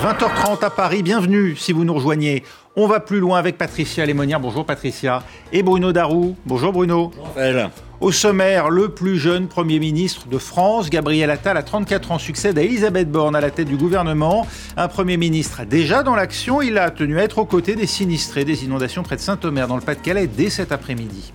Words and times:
20h30 0.00 0.64
à 0.64 0.70
Paris, 0.70 1.02
bienvenue 1.02 1.54
si 1.56 1.74
vous 1.74 1.84
nous 1.84 1.92
rejoignez. 1.92 2.42
On 2.74 2.86
va 2.86 3.00
plus 3.00 3.20
loin 3.20 3.38
avec 3.38 3.58
Patricia 3.58 4.06
Lémonière. 4.06 4.40
Bonjour 4.40 4.64
Patricia. 4.64 5.22
Et 5.52 5.62
Bruno 5.62 5.92
Darou. 5.92 6.36
Bonjour 6.46 6.72
Bruno. 6.72 7.10
Bonjour. 7.36 7.70
Au 8.00 8.10
sommaire, 8.10 8.70
le 8.70 8.88
plus 8.88 9.18
jeune 9.18 9.46
Premier 9.46 9.78
ministre 9.78 10.26
de 10.26 10.38
France, 10.38 10.88
Gabriel 10.88 11.28
Attal, 11.30 11.58
à 11.58 11.62
34 11.62 12.12
ans, 12.12 12.18
succède 12.18 12.56
à 12.56 12.62
Elisabeth 12.62 13.12
Borne 13.12 13.36
à 13.36 13.42
la 13.42 13.50
tête 13.50 13.68
du 13.68 13.76
gouvernement. 13.76 14.46
Un 14.78 14.88
Premier 14.88 15.18
ministre 15.18 15.66
déjà 15.66 16.02
dans 16.02 16.16
l'action, 16.16 16.62
il 16.62 16.78
a 16.78 16.90
tenu 16.90 17.18
à 17.18 17.24
être 17.24 17.36
aux 17.36 17.44
côtés 17.44 17.76
des 17.76 17.86
sinistrés 17.86 18.46
des 18.46 18.64
inondations 18.64 19.02
près 19.02 19.16
de 19.16 19.20
Saint-Omer 19.20 19.68
dans 19.68 19.76
le 19.76 19.82
Pas-de-Calais 19.82 20.28
dès 20.28 20.48
cet 20.48 20.72
après-midi. 20.72 21.30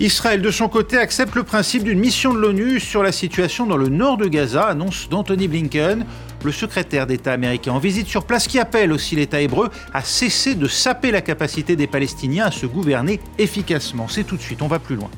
Israël, 0.00 0.42
de 0.42 0.50
son 0.50 0.68
côté, 0.68 0.96
accepte 0.98 1.36
le 1.36 1.44
principe 1.44 1.84
d'une 1.84 2.00
mission 2.00 2.34
de 2.34 2.38
l'ONU 2.38 2.80
sur 2.80 3.04
la 3.04 3.12
situation 3.12 3.66
dans 3.66 3.76
le 3.76 3.88
nord 3.88 4.16
de 4.16 4.26
Gaza, 4.26 4.64
annonce 4.64 5.08
d'Anthony 5.08 5.46
Blinken, 5.46 6.06
le 6.44 6.52
secrétaire 6.52 7.06
d'État 7.06 7.32
américain 7.32 7.72
en 7.72 7.78
visite 7.78 8.06
sur 8.06 8.24
place 8.24 8.46
qui 8.46 8.58
appelle 8.58 8.92
aussi 8.92 9.16
l'État 9.16 9.40
hébreu 9.40 9.70
à 9.92 10.02
cesser 10.02 10.54
de 10.54 10.68
saper 10.68 11.10
la 11.10 11.20
capacité 11.20 11.76
des 11.76 11.86
Palestiniens 11.86 12.46
à 12.46 12.50
se 12.50 12.66
gouverner 12.66 13.20
efficacement. 13.38 14.08
C'est 14.08 14.24
tout 14.24 14.36
de 14.36 14.42
suite, 14.42 14.62
on 14.62 14.68
va 14.68 14.78
plus 14.78 14.96
loin. 14.96 15.10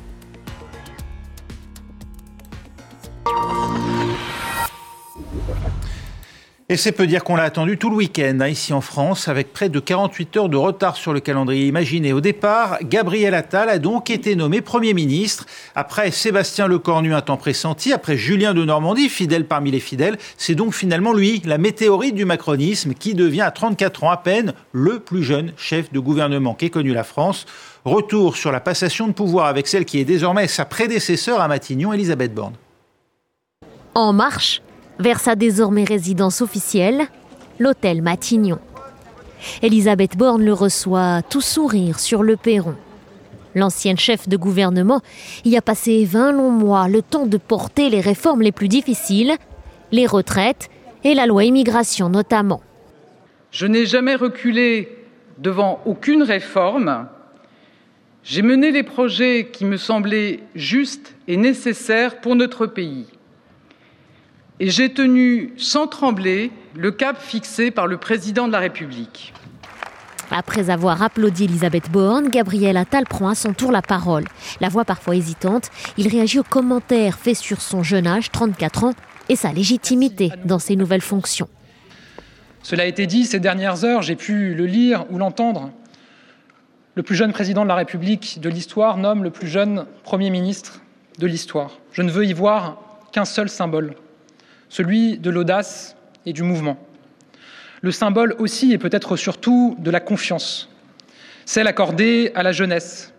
Et 6.67 6.77
c'est 6.77 6.93
peu 6.93 7.05
dire 7.05 7.23
qu'on 7.23 7.35
l'a 7.35 7.43
attendu 7.43 7.77
tout 7.77 7.91
le 7.91 7.95
week-end, 7.97 8.39
hein, 8.41 8.47
ici 8.47 8.73
en 8.73 8.81
France, 8.81 9.27
avec 9.27 9.53
près 9.53 9.69
de 9.69 9.79
48 9.79 10.37
heures 10.37 10.49
de 10.49 10.57
retard 10.57 10.95
sur 10.95 11.13
le 11.13 11.19
calendrier 11.19 11.67
imaginé. 11.67 12.11
Au 12.11 12.21
départ, 12.21 12.79
Gabriel 12.81 13.35
Attal 13.35 13.69
a 13.69 13.77
donc 13.77 14.09
été 14.09 14.35
nommé 14.35 14.61
Premier 14.61 14.95
ministre. 14.95 15.45
Après 15.75 16.09
Sébastien 16.09 16.65
Lecornu, 16.65 17.13
un 17.13 17.21
temps 17.21 17.37
pressenti, 17.37 17.93
après 17.93 18.17
Julien 18.17 18.55
de 18.55 18.65
Normandie, 18.65 19.09
fidèle 19.09 19.45
parmi 19.45 19.69
les 19.69 19.79
fidèles, 19.79 20.17
c'est 20.37 20.55
donc 20.55 20.73
finalement 20.73 21.13
lui, 21.13 21.39
la 21.45 21.59
météorite 21.59 22.15
du 22.15 22.25
macronisme, 22.25 22.95
qui 22.95 23.13
devient 23.13 23.41
à 23.41 23.51
34 23.51 24.03
ans 24.03 24.09
à 24.09 24.17
peine 24.17 24.53
le 24.71 24.97
plus 24.97 25.23
jeune 25.23 25.53
chef 25.57 25.93
de 25.93 25.99
gouvernement 25.99 26.55
qu'ait 26.55 26.71
connu 26.71 26.93
la 26.93 27.03
France. 27.03 27.45
Retour 27.83 28.35
sur 28.37 28.51
la 28.51 28.59
passation 28.59 29.07
de 29.07 29.13
pouvoir 29.13 29.45
avec 29.45 29.67
celle 29.67 29.85
qui 29.85 29.99
est 29.99 30.03
désormais 30.03 30.47
sa 30.47 30.65
prédécesseur 30.65 31.41
à 31.41 31.47
Matignon, 31.47 31.93
Elisabeth 31.93 32.33
Borne. 32.33 32.55
En 33.93 34.13
marche 34.13 34.63
vers 34.99 35.19
sa 35.19 35.35
désormais 35.35 35.83
résidence 35.83 36.41
officielle, 36.41 37.05
l'hôtel 37.59 38.01
Matignon. 38.01 38.59
Elisabeth 39.61 40.17
Borne 40.17 40.43
le 40.43 40.53
reçoit 40.53 41.21
tout 41.29 41.41
sourire 41.41 41.99
sur 41.99 42.23
le 42.23 42.35
perron. 42.35 42.75
L'ancienne 43.53 43.97
chef 43.97 44.27
de 44.27 44.35
gouvernement 44.37 45.01
y 45.45 45.55
a 45.55 45.61
passé 45.61 46.03
20 46.05 46.33
longs 46.33 46.51
mois, 46.51 46.87
le 46.87 47.01
temps 47.01 47.25
de 47.25 47.37
porter 47.37 47.89
les 47.89 48.01
réformes 48.01 48.41
les 48.41 48.51
plus 48.51 48.67
difficiles, 48.67 49.33
les 49.91 50.07
retraites 50.07 50.69
et 51.03 51.13
la 51.13 51.25
loi 51.25 51.45
immigration 51.45 52.09
notamment. 52.09 52.61
Je 53.51 53.65
n'ai 53.67 53.85
jamais 53.85 54.15
reculé 54.15 54.97
devant 55.37 55.79
aucune 55.85 56.23
réforme. 56.23 57.07
J'ai 58.23 58.41
mené 58.41 58.71
les 58.71 58.83
projets 58.83 59.49
qui 59.51 59.63
me 59.63 59.77
semblaient 59.77 60.41
justes 60.55 61.15
et 61.27 61.37
nécessaires 61.37 62.19
pour 62.19 62.35
notre 62.35 62.65
pays 62.65 63.05
et 64.59 64.69
j'ai 64.69 64.93
tenu 64.93 65.53
sans 65.57 65.87
trembler 65.87 66.51
le 66.75 66.91
cap 66.91 67.21
fixé 67.21 67.71
par 67.71 67.87
le 67.87 67.97
président 67.97 68.47
de 68.47 68.51
la 68.51 68.59
République. 68.59 69.33
Après 70.31 70.69
avoir 70.69 71.03
applaudi 71.03 71.45
Elisabeth 71.45 71.91
Borne, 71.91 72.29
Gabriel 72.29 72.77
Attal 72.77 73.05
prend 73.05 73.29
à 73.29 73.35
son 73.35 73.53
tour 73.53 73.71
la 73.71 73.81
parole. 73.81 74.25
La 74.59 74.69
voix 74.69 74.83
parfois 74.83 75.15
hésitante, 75.15 75.69
il 75.97 76.07
réagit 76.07 76.39
aux 76.39 76.43
commentaires 76.43 77.19
faits 77.19 77.37
sur 77.37 77.61
son 77.61 77.83
jeune 77.83 78.07
âge, 78.07 78.31
34 78.31 78.85
ans, 78.85 78.93
et 79.29 79.35
sa 79.35 79.51
légitimité 79.51 80.31
dans 80.43 80.59
ses 80.59 80.75
nouvelles 80.75 81.01
fonctions. 81.01 81.47
Cela 82.63 82.83
a 82.83 82.87
été 82.87 83.05
dit 83.05 83.25
ces 83.25 83.39
dernières 83.39 83.83
heures, 83.83 84.01
j'ai 84.01 84.15
pu 84.15 84.55
le 84.55 84.65
lire 84.65 85.05
ou 85.11 85.17
l'entendre. 85.17 85.71
Le 86.95 87.03
plus 87.03 87.15
jeune 87.15 87.31
président 87.31 87.63
de 87.63 87.67
la 87.67 87.75
République 87.75 88.39
de 88.39 88.49
l'histoire 88.49 88.97
nomme 88.97 89.23
le 89.23 89.29
plus 89.29 89.47
jeune 89.47 89.85
Premier 90.03 90.29
ministre 90.29 90.81
de 91.19 91.27
l'histoire. 91.27 91.71
Je 91.91 92.01
ne 92.01 92.09
veux 92.09 92.25
y 92.25 92.33
voir 92.33 92.77
qu'un 93.11 93.25
seul 93.25 93.49
symbole, 93.49 93.95
celui 94.75 95.17
de 95.17 95.29
l'audace 95.29 95.95
et 96.25 96.33
du 96.33 96.43
mouvement. 96.43 96.77
Le 97.81 97.91
symbole 97.91 98.35
aussi 98.39 98.73
et 98.73 98.77
peut-être 98.77 99.15
surtout 99.15 99.77
de 99.79 99.89
la 99.89 100.01
confiance, 100.01 100.69
celle 101.45 101.67
accordée 101.67 102.33
à 102.35 102.43
la 102.43 102.51
jeunesse. 102.51 103.13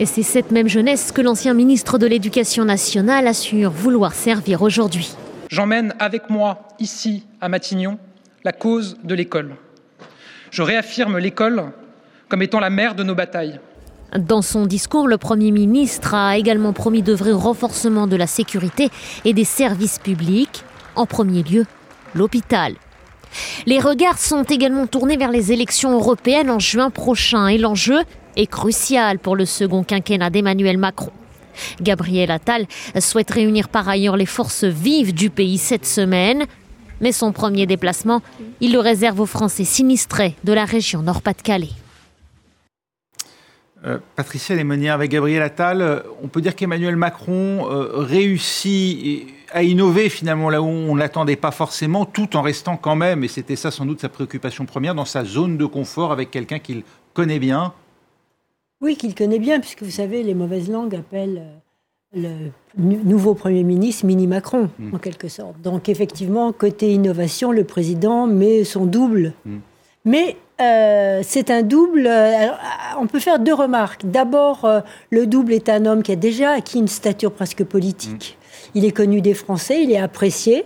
Et 0.00 0.06
c'est 0.06 0.22
cette 0.22 0.50
même 0.50 0.66
jeunesse 0.66 1.12
que 1.12 1.20
l'ancien 1.20 1.52
ministre 1.52 1.98
de 1.98 2.06
l'Éducation 2.06 2.64
nationale 2.64 3.26
assure 3.26 3.70
vouloir 3.70 4.14
servir 4.14 4.62
aujourd'hui. 4.62 5.14
J'emmène 5.50 5.94
avec 5.98 6.30
moi, 6.30 6.68
ici, 6.78 7.26
à 7.38 7.50
Matignon, 7.50 7.98
la 8.42 8.52
cause 8.52 8.96
de 9.04 9.14
l'école. 9.14 9.56
Je 10.50 10.62
réaffirme 10.62 11.18
l'école 11.18 11.64
comme 12.30 12.40
étant 12.40 12.60
la 12.60 12.70
mère 12.70 12.94
de 12.94 13.02
nos 13.02 13.14
batailles. 13.14 13.60
Dans 14.18 14.40
son 14.40 14.64
discours, 14.64 15.06
le 15.06 15.18
Premier 15.18 15.50
ministre 15.50 16.14
a 16.14 16.38
également 16.38 16.72
promis 16.72 17.02
d'œuvrer 17.02 17.32
au 17.32 17.38
renforcement 17.38 18.06
de 18.06 18.16
la 18.16 18.26
sécurité 18.26 18.88
et 19.26 19.34
des 19.34 19.44
services 19.44 19.98
publics 19.98 20.64
en 20.96 21.06
premier 21.06 21.42
lieu 21.42 21.66
l'hôpital. 22.14 22.74
Les 23.66 23.80
regards 23.80 24.18
sont 24.18 24.44
également 24.44 24.86
tournés 24.86 25.16
vers 25.16 25.30
les 25.30 25.52
élections 25.52 25.92
européennes 25.92 26.50
en 26.50 26.58
juin 26.58 26.90
prochain 26.90 27.48
et 27.48 27.58
l'enjeu 27.58 28.00
est 28.36 28.46
crucial 28.46 29.18
pour 29.18 29.36
le 29.36 29.44
second 29.44 29.82
quinquennat 29.82 30.30
d'Emmanuel 30.30 30.78
Macron. 30.78 31.12
Gabriel 31.80 32.30
Attal 32.30 32.66
souhaite 32.98 33.30
réunir 33.30 33.68
par 33.68 33.88
ailleurs 33.88 34.16
les 34.16 34.26
forces 34.26 34.64
vives 34.64 35.14
du 35.14 35.30
pays 35.30 35.58
cette 35.58 35.86
semaine, 35.86 36.44
mais 37.00 37.12
son 37.12 37.32
premier 37.32 37.66
déplacement, 37.66 38.22
il 38.60 38.72
le 38.72 38.80
réserve 38.80 39.20
aux 39.20 39.26
Français 39.26 39.64
sinistrés 39.64 40.34
de 40.44 40.52
la 40.52 40.64
région 40.64 41.02
Nord-Pas-de-Calais. 41.02 41.70
Euh, 43.86 43.98
Patricia 44.16 44.56
avec 44.92 45.10
Gabriel 45.10 45.42
Attal, 45.42 46.02
on 46.22 46.28
peut 46.28 46.40
dire 46.40 46.56
qu'Emmanuel 46.56 46.96
Macron 46.96 47.70
euh, 47.70 47.90
réussit 47.96 49.26
à 49.52 49.62
innover 49.62 50.08
finalement 50.08 50.50
là 50.50 50.62
où 50.62 50.66
on 50.66 50.94
ne 50.94 50.98
l'attendait 50.98 51.36
pas 51.36 51.50
forcément, 51.50 52.04
tout 52.04 52.36
en 52.36 52.42
restant 52.42 52.76
quand 52.76 52.96
même, 52.96 53.24
et 53.24 53.28
c'était 53.28 53.56
ça 53.56 53.70
sans 53.70 53.86
doute 53.86 54.00
sa 54.00 54.08
préoccupation 54.08 54.66
première, 54.66 54.94
dans 54.94 55.04
sa 55.04 55.24
zone 55.24 55.56
de 55.56 55.66
confort 55.66 56.12
avec 56.12 56.30
quelqu'un 56.30 56.58
qu'il 56.58 56.82
connaît 57.12 57.38
bien. 57.38 57.72
Oui, 58.80 58.96
qu'il 58.96 59.14
connaît 59.14 59.38
bien, 59.38 59.60
puisque 59.60 59.82
vous 59.82 59.90
savez, 59.90 60.22
les 60.22 60.34
mauvaises 60.34 60.70
langues 60.70 60.94
appellent 60.94 61.42
euh, 62.16 62.48
le 62.76 62.96
nouveau 63.02 63.34
Premier 63.34 63.64
ministre 63.64 64.04
mini 64.06 64.26
Macron, 64.26 64.68
hmm. 64.78 64.94
en 64.94 64.98
quelque 64.98 65.28
sorte. 65.28 65.60
Donc 65.62 65.88
effectivement, 65.88 66.52
côté 66.52 66.92
innovation, 66.92 67.50
le 67.50 67.64
président 67.64 68.26
met 68.26 68.64
son 68.64 68.84
double. 68.84 69.32
Hmm. 69.46 69.58
Mais 70.04 70.36
euh, 70.60 71.20
c'est 71.24 71.50
un 71.50 71.62
double. 71.62 72.06
Euh, 72.06 72.48
on 72.98 73.06
peut 73.06 73.20
faire 73.20 73.38
deux 73.38 73.54
remarques. 73.54 74.04
D'abord, 74.04 74.68
le 75.10 75.26
double 75.26 75.54
est 75.54 75.68
un 75.68 75.86
homme 75.86 76.02
qui 76.02 76.12
a 76.12 76.16
déjà 76.16 76.50
acquis 76.52 76.78
une 76.78 76.88
stature 76.88 77.32
presque 77.32 77.64
politique. 77.64 78.36
Hmm. 78.38 78.43
Il 78.74 78.84
est 78.84 78.92
connu 78.92 79.20
des 79.20 79.34
Français, 79.34 79.82
il 79.82 79.92
est 79.92 79.98
apprécié. 79.98 80.64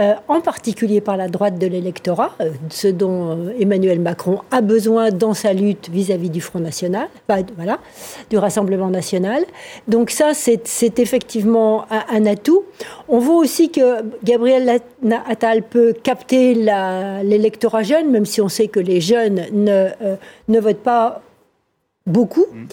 Euh, 0.00 0.14
en 0.26 0.40
particulier 0.40 1.00
par 1.00 1.16
la 1.16 1.28
droite 1.28 1.56
de 1.56 1.68
l'électorat, 1.68 2.32
euh, 2.40 2.50
ce 2.68 2.88
dont 2.88 3.30
euh, 3.30 3.52
Emmanuel 3.60 4.00
Macron 4.00 4.40
a 4.50 4.60
besoin 4.60 5.10
dans 5.10 5.34
sa 5.34 5.52
lutte 5.52 5.88
vis-à-vis 5.88 6.30
du 6.30 6.40
Front 6.40 6.58
National, 6.58 7.06
voilà, 7.28 7.78
du 8.28 8.36
Rassemblement 8.36 8.90
National. 8.90 9.44
Donc 9.86 10.10
ça, 10.10 10.32
c'est 10.34 10.98
effectivement 10.98 11.86
un, 12.10 12.26
atout. 12.26 12.64
On 13.08 13.20
voit 13.20 13.36
aussi 13.36 13.70
que 13.70 14.02
Gabriel 14.24 14.80
Attal 15.28 15.62
peut 15.62 15.92
capter 16.02 16.54
l'électorat 16.54 17.84
jeune, 17.84 18.10
même 18.10 18.26
si 18.26 18.40
on 18.40 18.48
sait 18.48 18.66
que 18.66 18.80
les 18.80 19.00
jeunes 19.00 19.42
ne, 19.52 19.90
ne 20.48 20.58
votent 20.58 20.82
pas 20.82 21.22
beaucoup. 22.06 22.46
Mm. 22.52 22.66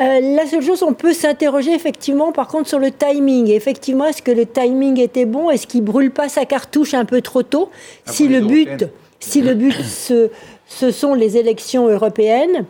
Euh, 0.00 0.20
la 0.36 0.46
seule 0.46 0.62
chose, 0.62 0.82
on 0.82 0.94
peut 0.94 1.12
s'interroger 1.12 1.72
effectivement, 1.72 2.32
par 2.32 2.48
contre, 2.48 2.68
sur 2.68 2.78
le 2.78 2.90
timing. 2.90 3.48
effectivement, 3.48 4.06
est-ce 4.06 4.22
que 4.22 4.30
le 4.30 4.46
timing 4.46 4.98
était 4.98 5.26
bon? 5.26 5.50
Est-ce 5.50 5.66
qu'il 5.66 5.82
brûle 5.82 6.10
pas 6.10 6.28
sa 6.28 6.44
cartouche 6.44 6.94
un 6.94 7.04
peu 7.04 7.20
trop 7.20 7.42
tôt? 7.42 7.70
Si 8.06 8.28
le 8.28 8.40
but, 8.40 8.86
si 9.18 9.42
le 9.42 9.54
but, 9.54 9.74
ce 9.82 10.90
sont 10.90 11.14
les 11.14 11.36
élections 11.36 11.88
européennes, 11.88 12.64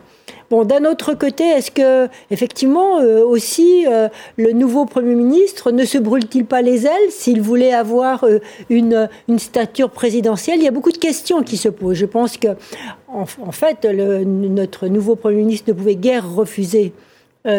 Bon, 0.51 0.65
d'un 0.65 0.83
autre 0.83 1.13
côté, 1.13 1.45
est-ce 1.45 1.71
que 1.71 2.09
effectivement 2.29 2.99
euh, 2.99 3.23
aussi 3.23 3.85
euh, 3.87 4.09
le 4.35 4.51
nouveau 4.51 4.85
Premier 4.85 5.15
ministre 5.15 5.71
ne 5.71 5.85
se 5.85 5.97
brûle-t-il 5.97 6.43
pas 6.43 6.61
les 6.61 6.85
ailes 6.85 7.09
s'il 7.09 7.41
voulait 7.41 7.73
avoir 7.73 8.25
euh, 8.25 8.39
une, 8.69 9.07
une, 9.29 9.39
stature 9.39 9.89
présidentielle? 9.89 10.57
Il 10.59 10.65
y 10.65 10.67
a 10.67 10.71
beaucoup 10.71 10.91
de 10.91 10.97
questions 10.97 11.41
qui 11.41 11.55
se 11.55 11.69
posent. 11.69 11.95
Je 11.95 12.05
pense 12.05 12.35
que 12.35 12.49
en, 13.07 13.25
fait, 13.25 13.85
notre 13.85 14.87
nouveau 14.87 15.15
Premier 15.15 15.37
ministre 15.37 15.69
ne 15.69 15.73
pouvait 15.73 15.95
guère 15.95 16.29
refuser 16.33 16.93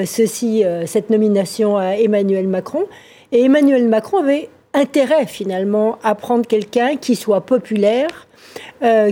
ceci, 0.07 0.65
cette 0.87 1.11
nomination 1.11 1.77
à 1.77 1.97
Emmanuel 1.97 2.49
Macron. 2.49 2.85
Et 3.33 3.43
Emmanuel 3.45 3.87
Macron 3.87 4.19
avait 4.19 4.49
intérêt 4.73 5.27
finalement 5.27 5.99
à 6.03 6.15
prendre 6.15 6.47
quelqu'un 6.47 6.97
qui 6.97 7.17
soit 7.17 7.43
populaire, 7.43 8.27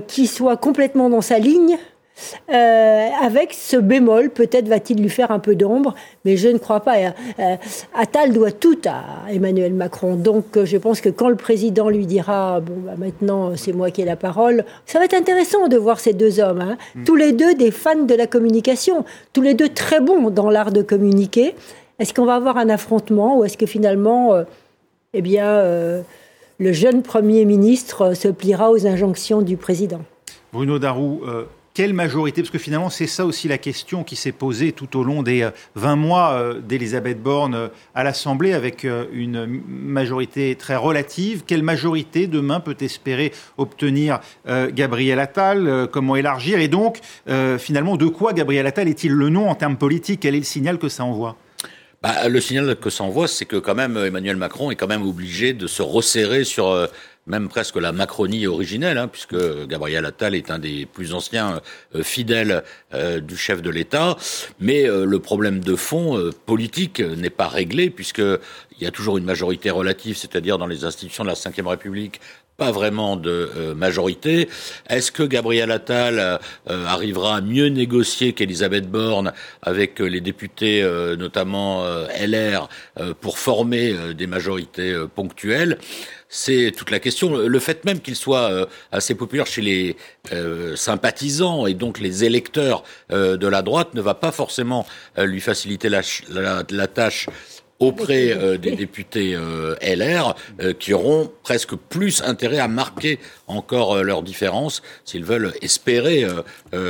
qui 0.06 0.26
soit 0.26 0.56
complètement 0.56 1.10
dans 1.10 1.20
sa 1.20 1.38
ligne 1.38 1.76
Euh, 2.52 3.08
avec 3.20 3.54
ce 3.54 3.76
bémol, 3.76 4.30
peut-être 4.30 4.68
va-t-il 4.68 5.00
lui 5.00 5.08
faire 5.08 5.30
un 5.30 5.38
peu 5.38 5.54
d'ombre, 5.54 5.94
mais 6.24 6.36
je 6.36 6.48
ne 6.48 6.58
crois 6.58 6.80
pas. 6.80 6.96
Euh, 6.98 7.56
Attal 7.94 8.32
doit 8.32 8.52
tout 8.52 8.78
à 8.86 9.30
Emmanuel 9.30 9.74
Macron. 9.74 10.14
Donc 10.16 10.56
euh, 10.56 10.64
je 10.64 10.76
pense 10.76 11.00
que 11.00 11.08
quand 11.08 11.28
le 11.28 11.36
président 11.36 11.88
lui 11.88 12.06
dira 12.06 12.60
Bon, 12.60 12.74
bah, 12.78 12.92
maintenant 12.98 13.52
c'est 13.56 13.72
moi 13.72 13.90
qui 13.90 14.02
ai 14.02 14.04
la 14.04 14.16
parole, 14.16 14.64
ça 14.86 14.98
va 14.98 15.04
être 15.04 15.14
intéressant 15.14 15.68
de 15.68 15.76
voir 15.76 16.00
ces 16.00 16.12
deux 16.12 16.40
hommes. 16.40 16.60
Hein. 16.60 16.76
Mm. 16.94 17.04
Tous 17.04 17.16
les 17.16 17.32
deux 17.32 17.54
des 17.54 17.70
fans 17.70 18.02
de 18.02 18.14
la 18.14 18.26
communication, 18.26 19.04
tous 19.32 19.42
les 19.42 19.54
deux 19.54 19.68
très 19.68 20.00
bons 20.00 20.30
dans 20.30 20.50
l'art 20.50 20.72
de 20.72 20.82
communiquer. 20.82 21.54
Est-ce 21.98 22.14
qu'on 22.14 22.24
va 22.24 22.34
avoir 22.34 22.56
un 22.56 22.68
affrontement 22.68 23.38
ou 23.38 23.44
est-ce 23.44 23.58
que 23.58 23.66
finalement, 23.66 24.32
eh 25.12 25.20
bien, 25.20 25.62
le 26.58 26.72
jeune 26.72 27.02
Premier 27.02 27.44
ministre 27.44 28.14
se 28.14 28.28
pliera 28.28 28.70
aux 28.70 28.86
injonctions 28.86 29.42
du 29.42 29.58
président? 29.58 30.00
Bruno 30.50 30.78
Darou, 30.78 31.20
quelle 31.80 31.94
majorité? 31.94 32.42
Parce 32.42 32.50
que 32.50 32.58
finalement, 32.58 32.90
c'est 32.90 33.06
ça 33.06 33.24
aussi 33.24 33.48
la 33.48 33.56
question 33.56 34.04
qui 34.04 34.14
s'est 34.14 34.32
posée 34.32 34.72
tout 34.72 34.98
au 34.98 35.02
long 35.02 35.22
des 35.22 35.48
20 35.76 35.92
euh, 35.92 35.96
mois 35.96 36.32
euh, 36.32 36.60
d'Elisabeth 36.60 37.22
Borne 37.22 37.54
euh, 37.54 37.68
à 37.94 38.04
l'Assemblée, 38.04 38.52
avec 38.52 38.84
une 38.84 39.46
majorité 39.66 40.54
très 40.56 40.76
relative. 40.76 41.44
Quelle 41.46 41.62
majorité 41.62 42.26
demain 42.26 42.60
peut 42.60 42.76
espérer 42.80 43.32
obtenir 43.56 44.20
Gabriel 44.46 45.18
Attal 45.20 45.88
Comment 45.90 46.16
élargir? 46.16 46.58
Et 46.58 46.68
donc, 46.68 46.98
finalement, 47.58 47.96
de 47.96 48.06
quoi 48.06 48.34
Gabriel 48.34 48.66
Attal 48.66 48.86
est-il 48.86 49.12
le 49.12 49.30
nom 49.30 49.48
en 49.48 49.54
termes 49.54 49.78
politiques? 49.78 50.20
Quel 50.20 50.34
est 50.34 50.40
le 50.40 50.44
signal 50.44 50.78
que 50.78 50.90
ça 50.90 51.04
envoie? 51.04 51.36
Bah, 52.02 52.28
le 52.28 52.40
signal 52.40 52.76
que 52.76 52.90
ça 52.90 53.04
envoie, 53.04 53.28
c'est 53.28 53.44
que 53.44 53.56
quand 53.56 53.74
même 53.74 53.96
Emmanuel 53.96 54.36
Macron 54.36 54.70
est 54.70 54.76
quand 54.76 54.86
même 54.86 55.06
obligé 55.06 55.52
de 55.54 55.66
se 55.66 55.82
resserrer 55.82 56.44
sur 56.44 56.88
même 57.30 57.48
presque 57.48 57.76
la 57.76 57.92
Macronie 57.92 58.46
originelle, 58.46 58.98
hein, 58.98 59.08
puisque 59.08 59.36
Gabriel 59.66 60.04
Attal 60.04 60.34
est 60.34 60.50
un 60.50 60.58
des 60.58 60.84
plus 60.84 61.14
anciens 61.14 61.60
euh, 61.94 62.02
fidèles 62.02 62.64
euh, 62.92 63.20
du 63.20 63.36
chef 63.36 63.62
de 63.62 63.70
l'État. 63.70 64.16
Mais 64.58 64.86
euh, 64.86 65.04
le 65.06 65.18
problème 65.20 65.60
de 65.60 65.76
fond 65.76 66.30
politique 66.44 67.00
n'est 67.00 67.30
pas 67.30 67.48
réglé, 67.48 67.88
puisque 67.88 68.18
il 68.18 68.84
y 68.84 68.86
a 68.86 68.90
toujours 68.90 69.16
une 69.16 69.24
majorité 69.24 69.70
relative, 69.70 70.16
c'est-à-dire 70.16 70.58
dans 70.58 70.66
les 70.66 70.84
institutions 70.84 71.24
de 71.24 71.28
la 71.28 71.34
Ve 71.34 71.66
République, 71.66 72.20
pas 72.56 72.72
vraiment 72.72 73.16
de 73.16 73.72
majorité. 73.74 74.48
Est-ce 74.90 75.12
que 75.12 75.22
Gabriel 75.22 75.70
Attal 75.70 76.38
arrivera 76.66 77.36
à 77.36 77.40
mieux 77.40 77.68
négocier 77.68 78.34
qu'Elisabeth 78.34 78.90
Borne 78.90 79.32
avec 79.62 79.98
les 79.98 80.20
députés, 80.20 80.82
notamment 81.18 81.84
LR, 82.20 82.68
pour 83.22 83.38
former 83.38 84.12
des 84.12 84.26
majorités 84.26 84.94
ponctuelles? 85.14 85.78
C'est 86.30 86.72
toute 86.74 86.90
la 86.90 87.00
question. 87.00 87.36
Le 87.36 87.58
fait 87.58 87.84
même 87.84 88.00
qu'il 88.00 88.14
soit 88.14 88.50
euh, 88.50 88.66
assez 88.92 89.14
populaire 89.14 89.46
chez 89.46 89.60
les 89.60 89.96
euh, 90.32 90.76
sympathisants 90.76 91.66
et 91.66 91.74
donc 91.74 91.98
les 91.98 92.24
électeurs 92.24 92.84
euh, 93.10 93.36
de 93.36 93.48
la 93.48 93.62
droite 93.62 93.94
ne 93.94 94.00
va 94.00 94.14
pas 94.14 94.30
forcément 94.30 94.86
lui 95.18 95.40
faciliter 95.40 95.88
la, 95.88 96.02
la 96.70 96.86
tâche 96.86 97.26
auprès 97.80 98.30
euh, 98.36 98.58
des 98.58 98.72
députés 98.72 99.34
euh, 99.34 99.74
LR 99.82 100.36
euh, 100.60 100.72
qui 100.72 100.94
auront 100.94 101.30
presque 101.42 101.74
plus 101.74 102.22
intérêt 102.22 102.58
à 102.58 102.68
marquer 102.68 103.18
encore 103.46 104.04
leurs 104.04 104.22
différences 104.22 104.82
s'ils 105.04 105.24
veulent 105.24 105.52
espérer 105.62 106.24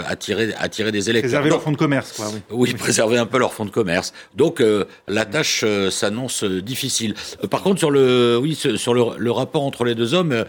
attirer, 0.06 0.52
attirer 0.58 0.92
des 0.92 1.08
électeurs. 1.08 1.30
Préserver 1.30 1.50
leur 1.50 1.62
fonds 1.62 1.72
de 1.72 1.76
commerce, 1.76 2.12
quoi. 2.12 2.26
Oui, 2.50 2.70
oui 2.70 2.74
préserver 2.74 3.16
un 3.16 3.24
peu 3.24 3.38
leur 3.38 3.54
fonds 3.54 3.64
de 3.64 3.70
commerce. 3.70 4.12
Donc 4.34 4.62
la 5.08 5.24
tâche 5.24 5.64
s'annonce 5.90 6.44
difficile. 6.44 7.14
par 7.50 7.62
contre, 7.62 7.78
sur 7.78 7.90
le, 7.90 8.36
oui, 8.36 8.54
sur 8.54 8.92
le, 8.92 9.04
le 9.16 9.30
rapport 9.30 9.62
entre 9.62 9.84
les 9.84 9.94
deux 9.94 10.12
hommes. 10.12 10.44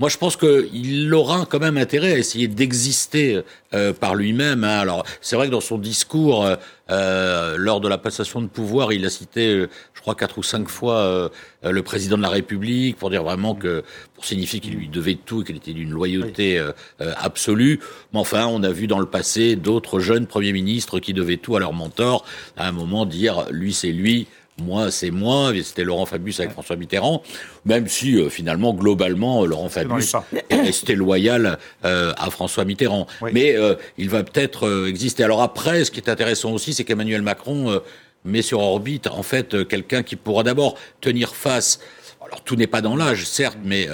Moi, 0.00 0.08
je 0.08 0.18
pense 0.18 0.36
qu'il 0.36 1.14
aura 1.14 1.46
quand 1.46 1.60
même 1.60 1.76
intérêt 1.76 2.14
à 2.14 2.18
essayer 2.18 2.48
d'exister 2.48 3.42
euh, 3.74 3.92
par 3.92 4.16
lui-même. 4.16 4.64
Hein. 4.64 4.78
Alors, 4.80 5.04
c'est 5.20 5.36
vrai 5.36 5.46
que 5.46 5.52
dans 5.52 5.60
son 5.60 5.78
discours, 5.78 6.44
euh, 6.44 6.56
euh, 6.90 7.56
lors 7.56 7.80
de 7.80 7.88
la 7.88 7.96
passation 7.96 8.42
de 8.42 8.48
pouvoir, 8.48 8.92
il 8.92 9.04
a 9.06 9.10
cité, 9.10 9.66
je 9.94 10.00
crois, 10.00 10.16
quatre 10.16 10.38
ou 10.38 10.42
cinq 10.42 10.68
fois 10.68 11.30
le 11.62 11.82
président 11.82 12.16
de 12.16 12.22
la 12.22 12.28
République 12.28 12.96
pour 12.96 13.08
dire 13.08 13.22
vraiment 13.22 13.54
que, 13.54 13.84
pour 14.14 14.24
signifier 14.24 14.60
qu'il 14.60 14.74
lui 14.74 14.88
devait 14.88 15.14
tout 15.14 15.42
et 15.42 15.44
qu'il 15.44 15.56
était 15.56 15.72
d'une 15.72 15.90
loyauté 15.90 16.62
absolue. 16.98 17.80
Mais 18.12 18.18
enfin, 18.18 18.46
on 18.46 18.62
a 18.62 18.70
vu 18.70 18.86
dans 18.86 18.98
le 18.98 19.06
passé 19.06 19.56
d'autres 19.56 20.00
jeunes 20.00 20.26
premiers 20.26 20.52
ministres 20.52 20.98
qui 20.98 21.14
devaient 21.14 21.38
tout 21.38 21.56
à 21.56 21.60
leur 21.60 21.72
mentor. 21.72 22.26
À 22.56 22.68
un 22.68 22.72
moment, 22.72 23.06
dire 23.06 23.46
lui, 23.50 23.72
c'est 23.72 23.92
lui 23.92 24.26
moi, 24.62 24.92
c'est 24.92 25.10
moi, 25.10 25.52
c'était 25.64 25.82
Laurent 25.82 26.06
Fabius 26.06 26.38
avec 26.38 26.52
François 26.52 26.76
Mitterrand, 26.76 27.22
même 27.64 27.88
si 27.88 28.16
euh, 28.16 28.28
finalement, 28.28 28.72
globalement, 28.72 29.42
euh, 29.42 29.46
Laurent 29.46 29.68
Fabius 29.68 30.14
est 30.48 30.60
resté 30.60 30.94
loyal 30.94 31.58
euh, 31.84 32.12
à 32.16 32.30
François 32.30 32.64
Mitterrand. 32.64 33.08
Mais 33.32 33.56
il 33.98 34.10
va 34.10 34.22
peut-être 34.22 34.86
exister. 34.86 35.24
Alors 35.24 35.42
après, 35.42 35.84
ce 35.84 35.90
qui 35.90 35.98
est 35.98 36.08
intéressant 36.08 36.52
aussi, 36.52 36.72
c'est 36.72 36.84
qu'Emmanuel 36.84 37.22
Macron 37.22 37.80
met 38.24 38.42
sur 38.42 38.60
orbite, 38.60 39.06
en 39.08 39.22
fait, 39.22 39.66
quelqu'un 39.66 40.02
qui 40.02 40.16
pourra 40.16 40.42
d'abord 40.42 40.76
tenir 41.00 41.34
face 41.34 41.80
alors 42.24 42.42
tout 42.42 42.56
n'est 42.56 42.66
pas 42.66 42.80
dans 42.80 42.96
l'âge, 42.96 43.26
certes, 43.26 43.58
mais 43.62 43.86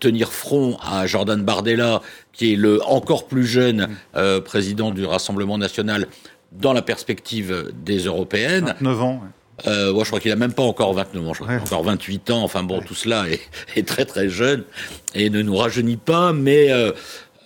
tenir 0.00 0.32
front 0.32 0.76
à 0.82 1.06
Jordan 1.06 1.42
Bardella, 1.42 2.02
qui 2.32 2.52
est 2.52 2.56
le 2.56 2.84
encore 2.84 3.28
plus 3.28 3.46
jeune 3.46 3.88
président 4.44 4.90
du 4.90 5.04
Rassemblement 5.04 5.56
national 5.56 6.08
dans 6.52 6.72
la 6.72 6.82
perspective 6.82 7.72
des 7.84 7.98
européennes. 7.98 8.74
9 8.80 9.02
ans. 9.02 9.22
Euh, 9.66 9.98
je 9.98 10.08
crois 10.08 10.20
qu'il 10.20 10.30
a 10.32 10.36
même 10.36 10.52
pas 10.52 10.62
encore 10.62 10.92
29 10.92 11.28
ans, 11.28 11.32
encore 11.62 11.82
28 11.82 12.30
ans. 12.30 12.42
Enfin 12.42 12.62
bon, 12.62 12.80
tout 12.80 12.94
cela 12.94 13.28
est, 13.28 13.40
est, 13.76 13.86
très 13.86 14.04
très 14.04 14.28
jeune 14.28 14.64
et 15.14 15.30
ne 15.30 15.42
nous 15.42 15.56
rajeunit 15.56 15.96
pas, 15.96 16.32
mais 16.32 16.70
euh, 16.70 16.92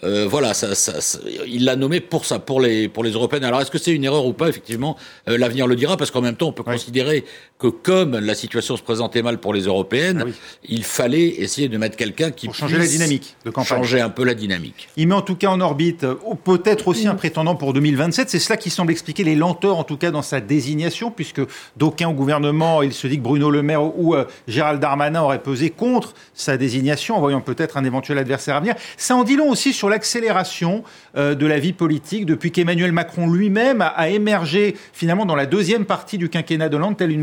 euh, 0.03 0.27
voilà, 0.29 0.55
ça, 0.55 0.75
ça, 0.75 1.19
il 1.47 1.65
l'a 1.65 1.77
nommé 1.77 2.01
pour 2.01 2.25
ça, 2.25 2.39
pour 2.39 2.61
les 2.61 2.89
pour 2.89 3.05
les 3.05 3.11
européennes. 3.11 3.45
Alors 3.45 3.61
est-ce 3.61 3.71
que 3.71 3.79
c'est 3.79 3.93
une 3.93 4.05
erreur 4.05 4.25
ou 4.25 4.33
pas? 4.33 4.49
Effectivement, 4.49 4.97
euh, 5.29 5.37
l'avenir 5.37 5.67
le 5.67 5.77
dira, 5.77 5.97
parce 5.97 6.11
qu'en 6.11 6.23
même 6.23 6.37
temps, 6.37 6.49
on 6.49 6.53
peut 6.53 6.62
considérer 6.62 7.25
que 7.61 7.69
comme 7.69 8.19
la 8.19 8.35
situation 8.35 8.77
se 8.77 8.83
présentait 8.83 9.23
mal 9.23 9.39
pour 9.39 9.55
les 9.55 9.62
européennes, 9.62 10.25
ah 10.27 10.31
il 10.69 10.85
fallait 10.85 11.29
essayer 11.41 11.69
de 11.69 11.79
mettre 11.79 11.97
quelqu'un 11.97 12.31
qui 12.31 12.47
pour 12.47 12.55
changer 12.55 12.79
la 12.79 12.87
dynamique 12.87 13.37
de 13.45 13.51
campagne, 13.51 13.79
changer 13.79 14.01
un 14.01 14.11
peu 14.11 14.25
la 14.25 14.35
dynamique. 14.35 14.89
Il 14.97 15.09
met 15.09 15.15
en 15.15 15.23
tout 15.23 15.37
cas 15.37 15.49
en 15.49 15.61
orbite 15.61 16.05
euh, 16.05 16.15
peut-être 16.45 16.89
aussi 16.89 17.07
un 17.07 17.15
prétendant 17.15 17.55
pour 17.55 17.73
2027. 17.73 18.31
C'est 18.31 18.39
cela 18.39 18.57
qui 18.57 18.71
semble 18.71 18.93
expliquer 18.93 19.25
les 19.25 19.37
lenteurs, 19.37 19.77
en 19.77 19.85
tout 19.85 19.97
cas 19.97 20.11
dans 20.11 20.23
sa 20.23 20.41
désignation, 20.41 21.11
puisque 21.11 21.43
d'aucuns 21.77 22.09
au 22.09 22.15
gouvernement, 22.15 22.83
il 22.83 22.93
se 22.93 23.07
dit 23.07 23.19
que 23.19 23.23
Bruno 23.23 23.51
Le 23.51 23.63
Maire 23.63 23.83
ou 23.83 24.15
Gérald 24.49 24.81
Darmanin 24.81 25.23
auraient 25.23 25.43
pesé 25.43 25.71
contre 25.71 26.15
sa 26.35 26.56
désignation, 26.56 27.17
en 27.17 27.21
voyant 27.21 27.41
peut-être 27.41 27.77
un 27.77 27.85
éventuel 27.85 28.19
adversaire 28.19 28.56
à 28.56 28.61
venir. 28.61 28.75
Ça 28.97 29.17
en 29.17 29.25
dit 29.25 29.37
long 29.37 29.51
aussi 29.51 29.73
sur 29.73 29.89
l'accélération 29.89 30.83
euh, 31.17 31.35
de 31.35 31.47
la 31.47 31.59
vie 31.59 31.73
politique 31.73 32.27
depuis 32.27 32.51
qu'Emmanuel 32.51 32.93
Macron 32.93 33.31
lui-même 33.31 33.83
a, 33.83 34.09
émergé 34.09 34.77
finalement 34.93 35.27
dans 35.27 35.35
la 35.35 35.47
deuxième 35.47 35.85
partie 35.85 36.19
du 36.19 36.29
quinquennat 36.29 36.69
de 36.69 36.77
Hollande, 36.77 36.97
telle 36.97 37.11
une 37.11 37.21